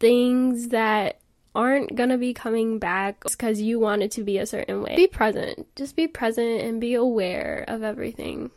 things 0.00 0.68
that 0.68 1.20
aren't 1.54 1.94
gonna 1.94 2.16
be 2.16 2.32
coming 2.32 2.78
back 2.78 3.22
because 3.24 3.60
you 3.60 3.78
want 3.78 4.02
it 4.02 4.10
to 4.12 4.24
be 4.24 4.38
a 4.38 4.46
certain 4.46 4.82
way. 4.82 4.96
Be 4.96 5.06
present. 5.06 5.66
Just 5.76 5.94
be 5.94 6.08
present 6.08 6.62
and 6.62 6.80
be 6.80 6.94
aware 6.94 7.64
of 7.68 7.82
everything 7.82 8.50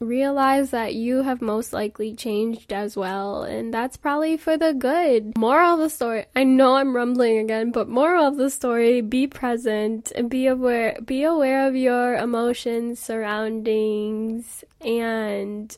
realize 0.00 0.70
that 0.70 0.94
you 0.94 1.22
have 1.22 1.42
most 1.42 1.72
likely 1.72 2.14
changed 2.14 2.72
as 2.72 2.96
well, 2.96 3.42
and 3.42 3.72
that's 3.72 3.96
probably 3.96 4.36
for 4.36 4.56
the 4.56 4.72
good. 4.72 5.36
Moral 5.36 5.74
of 5.74 5.80
the 5.80 5.90
story 5.90 6.24
I 6.34 6.44
know 6.44 6.76
I'm 6.76 6.96
rumbling 6.96 7.38
again, 7.38 7.70
but 7.70 7.88
moral 7.88 8.26
of 8.26 8.36
the 8.36 8.50
story 8.50 9.02
be 9.02 9.26
present 9.26 10.10
and 10.16 10.30
be 10.30 10.46
aware 10.46 10.98
be 11.04 11.22
aware 11.22 11.68
of 11.68 11.76
your 11.76 12.16
emotions, 12.16 12.98
surroundings, 12.98 14.64
and 14.80 15.76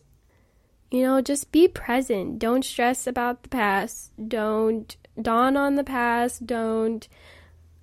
you 0.93 1.03
know, 1.03 1.21
just 1.21 1.51
be 1.51 1.67
present. 1.67 2.39
Don't 2.39 2.65
stress 2.65 3.07
about 3.07 3.43
the 3.43 3.49
past. 3.49 4.13
Don't 4.29 4.95
dawn 5.21 5.57
on 5.57 5.75
the 5.75 5.85
past. 5.85 6.47
Don't 6.47 7.09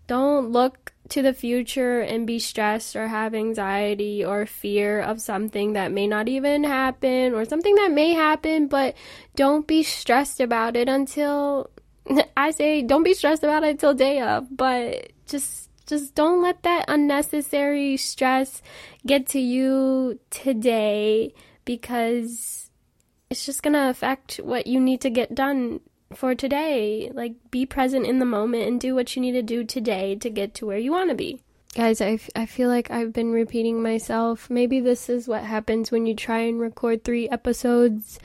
don't 0.09 0.51
look 0.51 0.91
to 1.09 1.21
the 1.21 1.35
future 1.35 2.01
and 2.01 2.25
be 2.25 2.39
stressed 2.39 2.95
or 2.95 3.07
have 3.07 3.35
anxiety 3.35 4.25
or 4.25 4.47
fear 4.47 4.99
of 4.99 5.21
something 5.21 5.73
that 5.73 5.91
may 5.91 6.07
not 6.07 6.27
even 6.27 6.63
happen 6.63 7.33
or 7.35 7.45
something 7.45 7.75
that 7.75 7.91
may 7.91 8.13
happen, 8.13 8.67
but 8.67 8.95
don't 9.35 9.67
be 9.67 9.83
stressed 9.83 10.39
about 10.39 10.75
it 10.75 10.89
until 10.89 11.69
I 12.37 12.49
say 12.49 12.81
don't 12.81 13.03
be 13.03 13.13
stressed 13.13 13.43
about 13.43 13.63
it 13.63 13.69
until 13.69 13.93
day 13.93 14.19
of, 14.19 14.47
but 14.49 15.11
just 15.27 15.69
just 15.85 16.15
don't 16.15 16.41
let 16.41 16.63
that 16.63 16.85
unnecessary 16.87 17.95
stress 17.95 18.63
get 19.05 19.27
to 19.27 19.39
you 19.39 20.19
today 20.31 21.35
because 21.65 22.71
it's 23.29 23.45
just 23.45 23.61
going 23.61 23.73
to 23.73 23.89
affect 23.89 24.37
what 24.37 24.65
you 24.65 24.79
need 24.79 25.01
to 25.01 25.09
get 25.11 25.35
done 25.35 25.81
for 26.13 26.35
today. 26.35 27.11
Like, 27.13 27.33
be 27.51 27.65
present 27.65 28.05
in 28.05 28.19
the 28.19 28.25
moment 28.25 28.67
and 28.67 28.79
do 28.79 28.95
what 28.95 29.15
you 29.15 29.21
need 29.21 29.33
to 29.33 29.41
do 29.41 29.63
today 29.63 30.15
to 30.15 30.29
get 30.29 30.53
to 30.55 30.65
where 30.65 30.77
you 30.77 30.91
want 30.91 31.09
to 31.09 31.15
be. 31.15 31.41
Guys, 31.75 32.01
I, 32.01 32.13
f- 32.13 32.29
I 32.35 32.45
feel 32.45 32.67
like 32.67 32.89
I've 32.89 33.13
been 33.13 33.31
repeating 33.31 33.81
myself. 33.81 34.49
Maybe 34.49 34.79
this 34.79 35.07
is 35.07 35.27
what 35.27 35.43
happens 35.43 35.91
when 35.91 36.05
you 36.05 36.15
try 36.15 36.39
and 36.39 36.59
record 36.59 37.03
three 37.03 37.29
episodes 37.29 38.19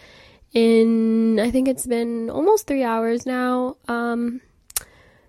in, 0.54 1.38
I 1.40 1.50
think 1.50 1.68
it's 1.68 1.86
been 1.86 2.30
almost 2.30 2.66
three 2.66 2.84
hours 2.84 3.26
now. 3.26 3.76
Um, 3.86 4.40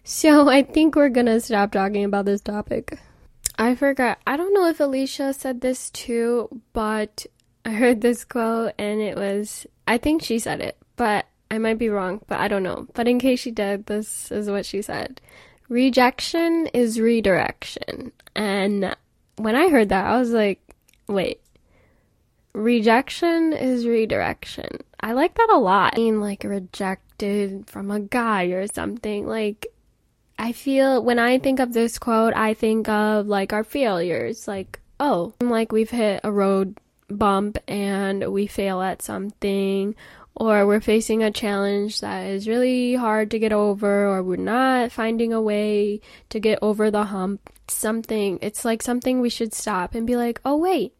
so 0.03 0.47
I 0.49 0.63
think 0.63 0.95
we're 0.95 1.09
gonna 1.09 1.41
stop 1.41 1.71
talking 1.71 2.05
about 2.05 2.25
this 2.25 2.41
topic. 2.41 2.99
I 3.57 3.75
forgot. 3.75 4.19
I 4.27 4.37
don't 4.37 4.53
know 4.53 4.67
if 4.67 4.77
Alisha 4.77 5.33
said 5.33 5.61
this 5.61 5.89
too, 5.89 6.61
but 6.73 7.25
I 7.65 7.71
heard 7.71 8.01
this 8.01 8.23
quote 8.23 8.73
and 8.77 9.01
it 9.01 9.17
was, 9.17 9.65
I 9.87 9.97
think 9.97 10.21
she 10.21 10.39
said 10.39 10.61
it, 10.61 10.77
but 10.95 11.25
I 11.51 11.57
might 11.57 11.77
be 11.77 11.89
wrong, 11.89 12.21
but 12.27 12.39
I 12.39 12.47
don't 12.47 12.63
know. 12.63 12.87
But 12.93 13.07
in 13.07 13.19
case 13.19 13.39
she 13.39 13.51
did, 13.51 13.85
this 13.85 14.31
is 14.31 14.49
what 14.49 14.65
she 14.65 14.81
said. 14.81 15.21
Rejection 15.69 16.67
is 16.67 16.99
redirection. 16.99 18.11
And 18.35 18.95
when 19.37 19.55
I 19.55 19.69
heard 19.69 19.89
that, 19.89 20.05
I 20.05 20.17
was 20.19 20.31
like, 20.31 20.59
wait. 21.07 21.41
Rejection 22.53 23.53
is 23.53 23.85
redirection. 23.85 24.79
I 24.99 25.13
like 25.13 25.35
that 25.35 25.49
a 25.51 25.57
lot. 25.57 25.97
Mean, 25.97 26.21
like 26.21 26.43
rejected 26.43 27.69
from 27.69 27.91
a 27.91 27.99
guy 27.99 28.45
or 28.45 28.67
something. 28.67 29.27
Like, 29.27 29.67
I 30.39 30.51
feel 30.51 31.03
when 31.03 31.19
I 31.19 31.37
think 31.39 31.59
of 31.59 31.73
this 31.73 31.99
quote, 31.99 32.33
I 32.33 32.53
think 32.53 32.87
of 32.89 33.27
like 33.27 33.53
our 33.53 33.63
failures. 33.63 34.47
Like, 34.47 34.79
oh, 34.99 35.33
like 35.41 35.71
we've 35.71 35.89
hit 35.89 36.21
a 36.23 36.31
road 36.31 36.77
bump 37.09 37.57
and 37.67 38.31
we 38.31 38.47
fail 38.47 38.81
at 38.81 39.01
something 39.01 39.95
or 40.35 40.67
we're 40.67 40.81
facing 40.81 41.23
a 41.23 41.31
challenge 41.31 42.01
that 42.01 42.25
is 42.25 42.47
really 42.47 42.95
hard 42.95 43.31
to 43.31 43.39
get 43.39 43.53
over, 43.53 44.05
or 44.05 44.21
we're 44.21 44.35
not 44.35 44.91
finding 44.91 45.31
a 45.31 45.41
way 45.41 46.01
to 46.29 46.39
get 46.39 46.59
over 46.61 46.91
the 46.91 47.05
hump, 47.05 47.49
something, 47.67 48.37
it's 48.41 48.65
like 48.65 48.83
something 48.83 49.21
we 49.21 49.29
should 49.29 49.53
stop 49.53 49.95
and 49.95 50.05
be 50.05 50.15
like, 50.15 50.41
oh, 50.43 50.57
wait, 50.57 50.93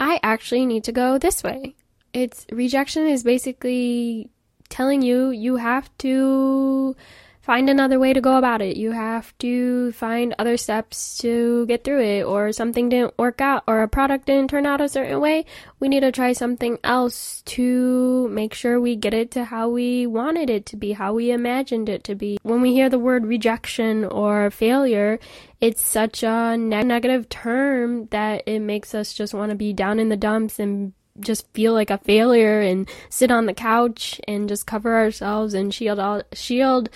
I 0.00 0.18
actually 0.22 0.66
need 0.66 0.84
to 0.84 0.92
go 0.92 1.18
this 1.18 1.42
way. 1.42 1.76
It's 2.12 2.44
rejection 2.50 3.06
is 3.06 3.22
basically 3.22 4.28
telling 4.68 5.02
you 5.02 5.30
you 5.30 5.56
have 5.56 5.96
to 5.98 6.96
find 7.42 7.68
another 7.68 7.98
way 7.98 8.12
to 8.12 8.20
go 8.20 8.36
about 8.36 8.62
it. 8.62 8.76
You 8.76 8.92
have 8.92 9.36
to 9.38 9.92
find 9.92 10.34
other 10.38 10.56
steps 10.56 11.18
to 11.18 11.66
get 11.66 11.82
through 11.82 12.02
it, 12.02 12.22
or 12.22 12.52
something 12.52 12.88
didn't 12.88 13.18
work 13.18 13.40
out, 13.40 13.64
or 13.66 13.82
a 13.82 13.88
product 13.88 14.26
didn't 14.26 14.50
turn 14.50 14.64
out 14.64 14.80
a 14.80 14.88
certain 14.88 15.20
way. 15.20 15.44
We 15.80 15.88
need 15.88 16.00
to 16.00 16.12
try 16.12 16.32
something 16.32 16.78
else 16.84 17.42
to 17.46 18.28
make 18.28 18.54
sure 18.54 18.80
we 18.80 18.94
get 18.94 19.12
it 19.12 19.32
to 19.32 19.44
how 19.44 19.68
we 19.68 20.06
wanted 20.06 20.48
it 20.50 20.66
to 20.66 20.76
be, 20.76 20.92
how 20.92 21.14
we 21.14 21.32
imagined 21.32 21.88
it 21.88 22.04
to 22.04 22.14
be. 22.14 22.38
When 22.42 22.62
we 22.62 22.72
hear 22.72 22.88
the 22.88 22.98
word 22.98 23.26
rejection 23.26 24.04
or 24.04 24.50
failure, 24.50 25.18
it's 25.60 25.82
such 25.82 26.22
a 26.22 26.56
ne- 26.56 26.84
negative 26.84 27.28
term 27.28 28.06
that 28.06 28.44
it 28.46 28.60
makes 28.60 28.94
us 28.94 29.12
just 29.12 29.34
want 29.34 29.50
to 29.50 29.56
be 29.56 29.72
down 29.72 29.98
in 29.98 30.08
the 30.08 30.16
dumps 30.16 30.60
and 30.60 30.92
just 31.20 31.46
feel 31.52 31.72
like 31.74 31.90
a 31.90 31.98
failure 31.98 32.60
and 32.60 32.88
sit 33.10 33.30
on 33.30 33.46
the 33.46 33.52
couch 33.52 34.20
and 34.26 34.48
just 34.48 34.66
cover 34.66 34.94
ourselves 34.94 35.54
and 35.54 35.74
shield 35.74 35.98
all, 35.98 36.22
shield 36.32 36.88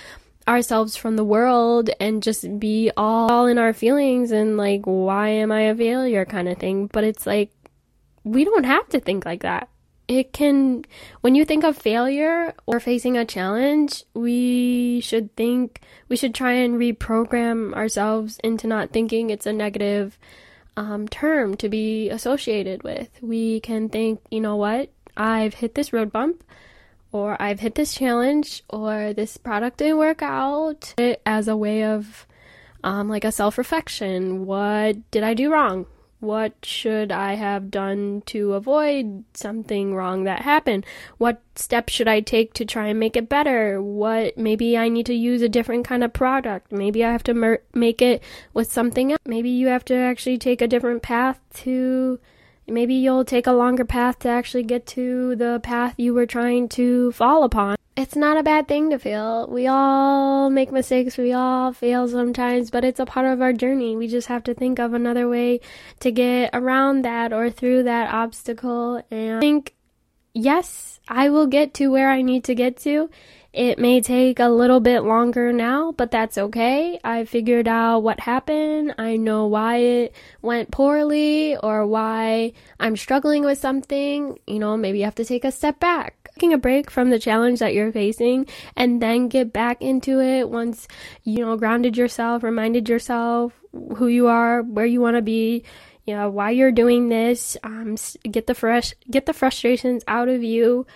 ourselves 0.49 0.97
from 0.97 1.17
the 1.17 1.25
world 1.25 1.91
and 1.99 2.23
just 2.23 2.59
be 2.59 2.91
all, 2.97 3.31
all 3.31 3.47
in 3.47 3.59
our 3.59 3.73
feelings 3.73 4.31
and 4.31 4.57
like 4.57 4.83
why 4.85 5.29
am 5.29 5.51
I 5.51 5.63
a 5.63 5.75
failure 5.75 6.25
kind 6.25 6.49
of 6.49 6.59
thing. 6.59 6.89
But 6.93 7.05
it's 7.05 7.27
like 7.27 7.51
we 8.25 8.45
don't 8.45 8.65
have 8.65 8.89
to 8.91 9.01
think 9.01 9.25
like 9.25 9.43
that. 9.43 9.69
It 10.09 10.33
can 10.33 10.85
when 11.21 11.35
you 11.35 11.45
think 11.45 11.65
of 11.65 11.77
failure 11.77 12.55
or 12.67 12.79
facing 12.79 13.17
a 13.17 13.25
challenge, 13.25 14.05
we 14.15 15.01
should 15.01 15.35
think 15.37 15.81
we 16.09 16.17
should 16.17 16.35
try 16.35 16.53
and 16.53 16.77
reprogram 16.77 17.75
ourselves 17.75 18.39
into 18.45 18.67
not 18.67 18.91
thinking 18.91 19.31
it's 19.31 19.47
a 19.47 19.53
negative 19.53 20.17
um, 20.77 21.09
term 21.09 21.57
to 21.57 21.69
be 21.69 22.11
associated 22.11 22.83
with. 22.83 23.11
We 23.21 23.61
can 23.61 23.89
think, 23.89 24.21
you 24.31 24.41
know 24.41 24.57
what, 24.57 24.91
I've 25.17 25.55
hit 25.55 25.75
this 25.75 25.93
road 25.93 26.13
bump, 26.13 26.45
or 27.13 27.41
I've 27.41 27.61
hit 27.61 27.75
this 27.75 27.95
challenge, 27.95 28.63
or 28.69 29.13
this 29.13 29.37
product 29.37 29.79
didn't 29.79 29.99
work 29.99 30.23
out, 30.23 30.95
as 31.25 31.49
a 31.49 31.57
way 31.57 31.85
of 31.85 32.27
um, 32.85 33.09
like 33.09 33.25
a 33.25 33.33
self 33.33 33.59
reflection. 33.59 34.47
What 34.47 35.11
did 35.11 35.23
I 35.23 35.35
do 35.35 35.53
wrong? 35.53 35.87
What 36.21 36.55
should 36.63 37.13
I 37.13 37.35
have 37.35 37.71
done 37.71 38.23
to 38.27 38.55
avoid 38.55 39.25
something 39.35 39.95
wrong 39.95 40.25
that 40.25 40.43
happened? 40.43 40.87
What 41.19 41.43
steps 41.55 41.93
should 41.93 42.09
I 42.09 42.21
take 42.21 42.55
to 42.55 42.65
try 42.65 42.87
and 42.89 42.99
make 42.99 43.17
it 43.17 43.29
better? 43.29 43.83
What 43.83 44.39
maybe 44.39 44.79
I 44.79 44.89
need 44.89 45.07
to 45.07 45.15
use 45.15 45.43
a 45.43 45.49
different 45.49 45.87
kind 45.87 46.03
of 46.03 46.15
product. 46.15 46.73
Maybe 46.73 47.05
I 47.05 47.13
have 47.13 47.23
to 47.25 47.35
mer- 47.35 47.63
make 47.75 48.01
it 48.01 48.23
with 48.55 48.73
something 48.73 49.13
else. 49.13 49.21
Maybe 49.27 49.51
you 49.51 49.67
have 49.67 49.85
to 49.87 49.95
actually 49.95 50.39
take 50.39 50.63
a 50.63 50.69
different 50.69 51.03
path 51.03 51.39
to 51.55 52.19
maybe 52.67 52.95
you'll 52.95 53.25
take 53.25 53.47
a 53.47 53.53
longer 53.53 53.85
path 53.85 54.19
to 54.21 54.29
actually 54.29 54.63
get 54.63 54.87
to 54.87 55.37
the 55.37 55.61
path 55.63 55.95
you 55.97 56.13
were 56.13 56.27
trying 56.27 56.69
to 56.69 57.13
fall 57.13 57.45
upon 57.45 57.77
it's 57.97 58.15
not 58.15 58.37
a 58.37 58.43
bad 58.43 58.69
thing 58.69 58.91
to 58.91 58.99
fail. 58.99 59.47
We 59.49 59.67
all 59.67 60.51
make 60.51 60.71
mistakes, 60.71 61.17
we 61.17 61.33
all 61.33 61.73
fail 61.73 62.07
sometimes, 62.07 62.71
but 62.71 62.85
it's 62.85 63.01
a 63.01 63.07
part 63.07 63.27
of 63.27 63.41
our 63.41 63.55
journey. 63.55 63.97
We 63.97 64.07
just 64.07 64.29
have 64.29 64.45
to 64.45 64.55
think 64.55 64.79
of 64.79 64.93
another 64.93 65.29
way 65.29 65.61
to 66.01 66.13
get 66.13 66.51
around 66.53 67.03
that 67.03 67.33
or 67.33 67.49
through 67.49 67.85
that 67.85 68.13
obstacle. 68.13 69.03
And 69.11 69.41
think, 69.41 69.75
yes, 70.35 71.01
I 71.09 71.31
will 71.31 71.47
get 71.47 71.73
to 71.75 71.91
where 71.91 72.11
I 72.11 72.21
need 72.21 72.45
to 72.45 72.55
get 72.55 72.77
to. 72.79 73.09
It 73.57 73.79
may 73.79 74.03
take 74.03 74.39
a 74.39 74.51
little 74.51 74.81
bit 74.81 75.01
longer 75.01 75.51
now, 75.51 75.93
but 75.93 76.11
that's 76.11 76.37
okay. 76.37 77.01
I 77.03 77.25
figured 77.25 77.67
out 77.67 78.01
what 78.01 78.21
happened. 78.21 78.95
I 78.99 79.17
know 79.17 79.47
why 79.47 79.79
it 79.79 80.15
went 80.43 80.71
poorly 80.71 81.57
or 81.57 81.87
why 81.87 82.53
I'm 82.79 82.99
struggling 82.99 83.45
with 83.45 83.57
something. 83.57 84.39
You 84.47 84.59
know, 84.59 84.77
maybe 84.77 84.99
you 84.99 85.05
have 85.05 85.15
to 85.15 85.25
take 85.25 85.47
a 85.47 85.51
step 85.51 85.81
back 85.81 86.27
taking 86.35 86.53
a 86.53 86.59
break 86.59 86.91
from 86.91 87.09
the 87.09 87.19
challenge 87.19 87.61
that 87.61 87.73
you're 87.73 87.91
facing 87.91 88.47
and 88.77 89.01
then 89.01 89.27
get 89.29 89.55
back 89.55 89.81
into 89.81 90.21
it 90.21 90.51
once 90.51 90.87
you 91.25 91.39
know 91.39 91.57
grounded 91.57 91.97
yourself 91.97 92.43
reminded 92.43 92.91
yourself 92.91 93.55
who 93.97 94.07
you 94.07 94.27
are 94.27 94.61
where 94.61 94.85
you 94.85 95.01
want 95.01 95.17
to 95.17 95.23
be 95.23 95.65
you 96.05 96.15
know 96.15 96.29
why 96.29 96.51
you're 96.51 96.71
doing 96.71 97.09
this 97.09 97.57
um, 97.65 97.97
get 98.31 98.47
the 98.47 98.55
fresh 98.55 98.93
get 99.11 99.25
the 99.25 99.33
frustrations 99.33 100.05
out 100.07 100.29
of 100.29 100.43
you 100.43 100.87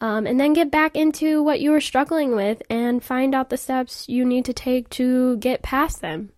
um, 0.00 0.26
and 0.26 0.38
then 0.38 0.52
get 0.52 0.70
back 0.70 0.96
into 0.96 1.42
what 1.42 1.60
you 1.60 1.70
were 1.70 1.80
struggling 1.80 2.34
with 2.34 2.62
and 2.68 3.02
find 3.02 3.34
out 3.34 3.50
the 3.50 3.56
steps 3.56 4.08
you 4.08 4.24
need 4.24 4.44
to 4.44 4.52
take 4.52 4.88
to 4.90 5.36
get 5.38 5.62
past 5.62 6.00
them. 6.00 6.30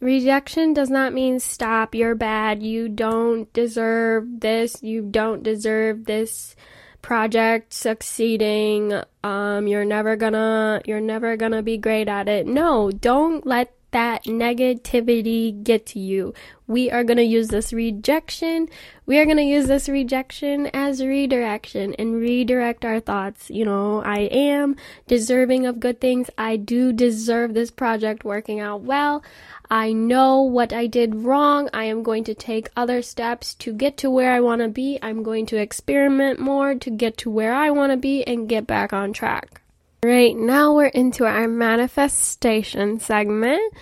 Rejection 0.00 0.74
does 0.74 0.90
not 0.90 1.12
mean 1.12 1.40
stop 1.40 1.94
you're 1.94 2.14
bad 2.14 2.62
you 2.62 2.88
don't 2.88 3.52
deserve 3.52 4.40
this 4.40 4.80
you 4.82 5.02
don't 5.02 5.42
deserve 5.42 6.04
this 6.04 6.54
project 7.02 7.72
succeeding 7.72 8.92
um 9.24 9.66
you're 9.66 9.84
never 9.84 10.14
gonna 10.14 10.80
you're 10.84 11.00
never 11.00 11.36
gonna 11.36 11.62
be 11.62 11.78
great 11.78 12.06
at 12.06 12.28
it. 12.28 12.46
No 12.46 12.92
don't 12.92 13.44
let 13.44 13.74
that 13.90 14.24
negativity 14.24 15.62
get 15.62 15.86
to 15.86 15.98
you. 15.98 16.34
We 16.66 16.90
are 16.90 17.04
going 17.04 17.16
to 17.16 17.24
use 17.24 17.48
this 17.48 17.72
rejection. 17.72 18.68
We 19.06 19.18
are 19.18 19.24
going 19.24 19.38
to 19.38 19.42
use 19.42 19.66
this 19.66 19.88
rejection 19.88 20.66
as 20.74 21.02
redirection 21.02 21.94
and 21.94 22.16
redirect 22.16 22.84
our 22.84 23.00
thoughts. 23.00 23.50
You 23.50 23.64
know, 23.64 24.02
I 24.02 24.20
am 24.30 24.76
deserving 25.06 25.64
of 25.64 25.80
good 25.80 26.00
things. 26.00 26.28
I 26.36 26.56
do 26.56 26.92
deserve 26.92 27.54
this 27.54 27.70
project 27.70 28.24
working 28.24 28.60
out 28.60 28.82
well. 28.82 29.24
I 29.70 29.92
know 29.92 30.42
what 30.42 30.72
I 30.72 30.86
did 30.86 31.14
wrong. 31.14 31.70
I 31.72 31.84
am 31.84 32.02
going 32.02 32.24
to 32.24 32.34
take 32.34 32.70
other 32.76 33.00
steps 33.00 33.54
to 33.54 33.72
get 33.72 33.96
to 33.98 34.10
where 34.10 34.32
I 34.32 34.40
want 34.40 34.60
to 34.62 34.68
be. 34.68 34.98
I'm 35.00 35.22
going 35.22 35.46
to 35.46 35.56
experiment 35.56 36.38
more 36.38 36.74
to 36.74 36.90
get 36.90 37.16
to 37.18 37.30
where 37.30 37.54
I 37.54 37.70
want 37.70 37.92
to 37.92 37.96
be 37.96 38.26
and 38.26 38.48
get 38.48 38.66
back 38.66 38.92
on 38.92 39.12
track. 39.12 39.57
Right 40.04 40.36
now 40.36 40.74
we're 40.74 40.86
into 40.86 41.26
our 41.26 41.48
manifestation 41.48 43.00
segment. 43.00 43.74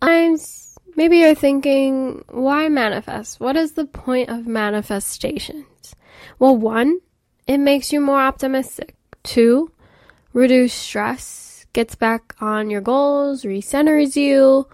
I'm 0.00 0.36
maybe 0.94 1.18
you're 1.18 1.34
thinking, 1.34 2.24
why 2.28 2.68
manifest? 2.68 3.40
What 3.40 3.56
is 3.56 3.72
the 3.72 3.84
point 3.84 4.28
of 4.28 4.46
manifestations? 4.46 5.96
Well, 6.38 6.56
one, 6.56 7.00
it 7.48 7.58
makes 7.58 7.92
you 7.92 8.00
more 8.00 8.20
optimistic. 8.20 8.94
Two, 9.24 9.72
reduce 10.32 10.74
stress, 10.74 11.66
gets 11.72 11.96
back 11.96 12.36
on 12.40 12.70
your 12.70 12.80
goals, 12.80 13.42
recenters 13.42 14.14
you. 14.14 14.68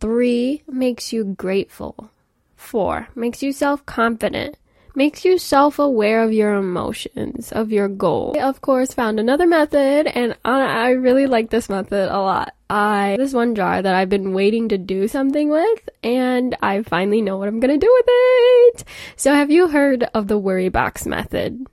Three, 0.00 0.64
makes 0.66 1.12
you 1.12 1.22
grateful. 1.24 2.10
Four, 2.56 3.08
makes 3.14 3.40
you 3.40 3.52
self 3.52 3.86
confident 3.86 4.56
makes 4.94 5.24
you 5.24 5.38
self 5.38 5.78
aware 5.78 6.22
of 6.22 6.32
your 6.32 6.54
emotions, 6.54 7.52
of 7.52 7.72
your 7.72 7.88
goal. 7.88 8.34
I, 8.38 8.42
of 8.42 8.60
course, 8.60 8.92
found 8.92 9.18
another 9.18 9.46
method, 9.46 10.06
and 10.06 10.36
I 10.44 10.90
really 10.90 11.26
like 11.26 11.50
this 11.50 11.68
method 11.68 12.10
a 12.10 12.18
lot. 12.18 12.54
I 12.68 13.16
this 13.18 13.32
one 13.32 13.54
jar 13.54 13.82
that 13.82 13.94
I've 13.94 14.08
been 14.08 14.32
waiting 14.32 14.68
to 14.70 14.78
do 14.78 15.08
something 15.08 15.50
with, 15.50 15.88
and 16.02 16.56
I 16.62 16.82
finally 16.82 17.22
know 17.22 17.38
what 17.38 17.48
I'm 17.48 17.60
gonna 17.60 17.78
do 17.78 17.92
with 17.92 18.06
it. 18.08 18.84
So, 19.16 19.34
have 19.34 19.50
you 19.50 19.68
heard 19.68 20.04
of 20.14 20.28
the 20.28 20.38
worry 20.38 20.68
box 20.68 21.06
method? 21.06 21.66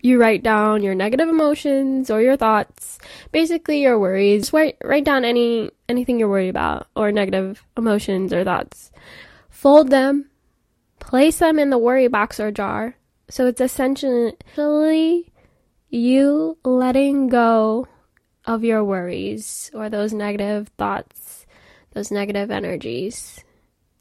You 0.00 0.20
write 0.20 0.44
down 0.44 0.84
your 0.84 0.94
negative 0.94 1.28
emotions 1.28 2.08
or 2.08 2.22
your 2.22 2.36
thoughts, 2.36 2.98
basically 3.32 3.82
your 3.82 3.98
worries. 3.98 4.42
Just 4.42 4.52
write, 4.52 4.76
write 4.84 5.04
down 5.04 5.24
any 5.24 5.70
anything 5.88 6.18
you're 6.18 6.28
worried 6.28 6.50
about 6.50 6.86
or 6.94 7.10
negative 7.10 7.64
emotions 7.76 8.32
or 8.32 8.44
thoughts. 8.44 8.92
Fold 9.50 9.90
them 9.90 10.30
Place 11.00 11.38
them 11.38 11.58
in 11.58 11.70
the 11.70 11.78
worry 11.78 12.08
box 12.08 12.38
or 12.40 12.50
jar. 12.50 12.96
So 13.30 13.46
it's 13.46 13.60
essentially 13.60 15.32
you 15.90 16.58
letting 16.64 17.28
go 17.28 17.86
of 18.44 18.64
your 18.64 18.82
worries 18.82 19.70
or 19.74 19.88
those 19.88 20.12
negative 20.12 20.68
thoughts, 20.78 21.46
those 21.92 22.10
negative 22.10 22.50
energies. 22.50 23.44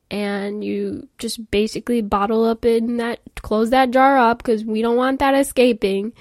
And 0.10 0.64
you 0.64 1.10
just 1.18 1.52
basically 1.52 2.02
bottle 2.02 2.46
up 2.46 2.64
in 2.64 2.98
that, 2.98 3.20
close 3.42 3.72
that 3.72 3.92
jar 3.92 4.18
up 4.18 4.38
because 4.38 4.64
we 4.64 4.82
don't 4.82 4.96
want 4.96 5.20
that 5.20 5.36
escaping. 5.36 6.14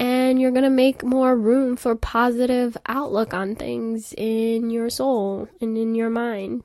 And 0.00 0.40
you're 0.40 0.50
going 0.50 0.64
to 0.64 0.70
make 0.70 1.04
more 1.04 1.36
room 1.36 1.76
for 1.76 1.94
positive 1.94 2.76
outlook 2.86 3.34
on 3.34 3.54
things 3.54 4.12
in 4.16 4.70
your 4.70 4.90
soul 4.90 5.48
and 5.60 5.78
in 5.78 5.94
your 5.94 6.10
mind. 6.10 6.64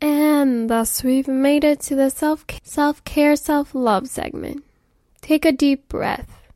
And 0.00 0.70
thus 0.70 1.04
we've 1.04 1.28
made 1.28 1.64
it 1.64 1.80
to 1.80 1.94
the 1.94 2.10
self 2.10 2.44
self 2.62 3.04
care 3.04 3.36
self 3.36 3.74
love 3.74 4.08
segment. 4.08 4.64
Take 5.20 5.44
a 5.44 5.52
deep 5.52 5.88
breath. 5.88 6.48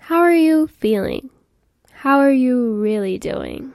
How 0.00 0.20
are 0.20 0.34
you 0.34 0.66
feeling? 0.66 1.30
How 1.92 2.18
are 2.18 2.32
you 2.32 2.74
really 2.74 3.18
doing? 3.18 3.74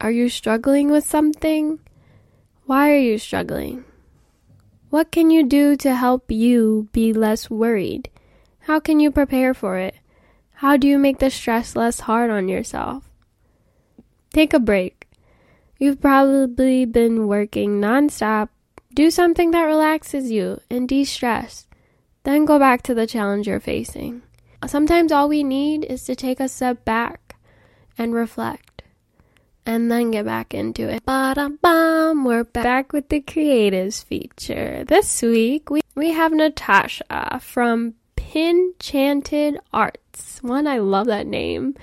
Are 0.00 0.10
you 0.10 0.28
struggling 0.28 0.90
with 0.90 1.06
something? 1.06 1.78
Why 2.66 2.90
are 2.90 2.98
you 2.98 3.18
struggling? 3.18 3.84
What 4.90 5.12
can 5.12 5.30
you 5.30 5.44
do 5.46 5.76
to 5.76 5.94
help 5.94 6.30
you 6.30 6.88
be 6.92 7.12
less 7.12 7.48
worried? 7.48 8.10
How 8.60 8.80
can 8.80 8.98
you 8.98 9.10
prepare 9.10 9.54
for 9.54 9.78
it? 9.78 9.94
How 10.54 10.76
do 10.76 10.86
you 10.88 10.98
make 10.98 11.18
the 11.18 11.30
stress 11.30 11.76
less 11.76 12.00
hard 12.00 12.30
on 12.30 12.48
yourself? 12.48 13.08
Take 14.32 14.54
a 14.54 14.58
break. 14.58 15.01
You've 15.82 16.00
probably 16.00 16.84
been 16.84 17.26
working 17.26 17.80
nonstop. 17.80 18.50
Do 18.94 19.10
something 19.10 19.50
that 19.50 19.64
relaxes 19.64 20.30
you 20.30 20.60
and 20.70 20.88
de 20.88 21.02
stress. 21.02 21.66
Then 22.22 22.44
go 22.44 22.60
back 22.60 22.82
to 22.82 22.94
the 22.94 23.04
challenge 23.04 23.48
you're 23.48 23.58
facing. 23.58 24.22
Sometimes 24.64 25.10
all 25.10 25.28
we 25.28 25.42
need 25.42 25.84
is 25.84 26.04
to 26.04 26.14
take 26.14 26.38
a 26.38 26.46
step 26.46 26.84
back 26.84 27.34
and 27.98 28.14
reflect 28.14 28.84
and 29.66 29.90
then 29.90 30.12
get 30.12 30.24
back 30.24 30.54
into 30.54 30.88
it. 30.88 31.04
Ba-da-bum, 31.04 32.24
we're 32.24 32.44
back 32.44 32.92
with 32.92 33.08
the 33.08 33.20
creatives 33.20 34.04
feature. 34.04 34.84
This 34.86 35.20
week 35.20 35.68
we, 35.68 35.80
we 35.96 36.12
have 36.12 36.32
Natasha 36.32 37.40
from 37.42 37.94
Pinchanted 38.14 39.58
Arts. 39.72 40.40
One, 40.42 40.68
I 40.68 40.78
love 40.78 41.08
that 41.08 41.26
name. 41.26 41.74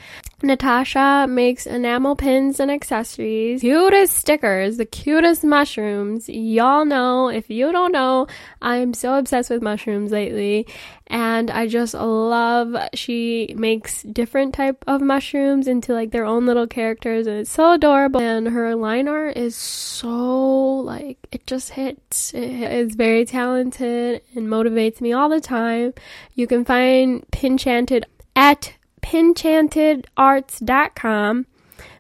Natasha 0.41 1.25
makes 1.28 1.65
enamel 1.67 2.15
pins 2.15 2.60
and 2.60 2.71
accessories, 2.71 3.62
cutest 3.62 4.15
stickers, 4.15 4.78
the 4.78 4.86
cutest 4.86 5.43
mushrooms. 5.43 6.30
Y'all 6.30 6.86
know, 6.86 7.28
if 7.28 7.49
you 7.49 7.71
don't 7.71 7.91
know, 7.91 8.28
I'm 8.62 8.93
so 8.93 9.17
obsessed 9.17 9.49
with 9.49 9.62
mushrooms 9.62 10.12
lately 10.12 10.65
and 11.08 11.49
I 11.49 11.67
just 11.67 11.93
love 11.93 12.75
she 12.93 13.54
makes 13.58 14.04
different 14.04 14.54
type 14.54 14.84
of 14.88 15.02
mushrooms 15.02 15.67
into 15.67 15.93
like 15.93 16.12
their 16.12 16.25
own 16.25 16.45
little 16.45 16.67
characters 16.67 17.28
and 17.28 17.39
it's 17.39 17.52
so 17.52 17.73
adorable 17.73 18.21
and 18.21 18.47
her 18.47 18.75
line 18.75 19.08
art 19.08 19.36
is 19.36 19.56
so 19.56 20.78
like 20.78 21.17
it 21.32 21.45
just 21.47 21.71
hits. 21.71 22.34
It 22.34 22.43
is 22.43 22.95
very 22.95 23.25
talented 23.25 24.21
and 24.36 24.47
motivates 24.47 25.02
me 25.02 25.13
all 25.13 25.30
the 25.30 25.41
time. 25.41 25.93
You 26.34 26.47
can 26.47 26.63
find 26.63 27.30
Pinchanted 27.32 28.06
at 28.36 28.73
pinchantedarts.com. 29.01 31.45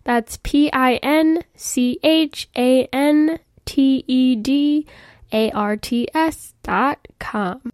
That's 0.03 0.37
P 0.43 0.69
I 0.71 0.95
N 0.95 1.43
C 1.55 1.97
H 2.03 2.49
A 2.57 2.89
N 2.91 3.39
T 3.65 4.03
E 4.07 4.35
D 4.35 4.85
A 5.31 5.51
R 5.51 5.77
T 5.77 6.09
S 6.13 6.53
dot 6.63 7.07
com. 7.19 7.71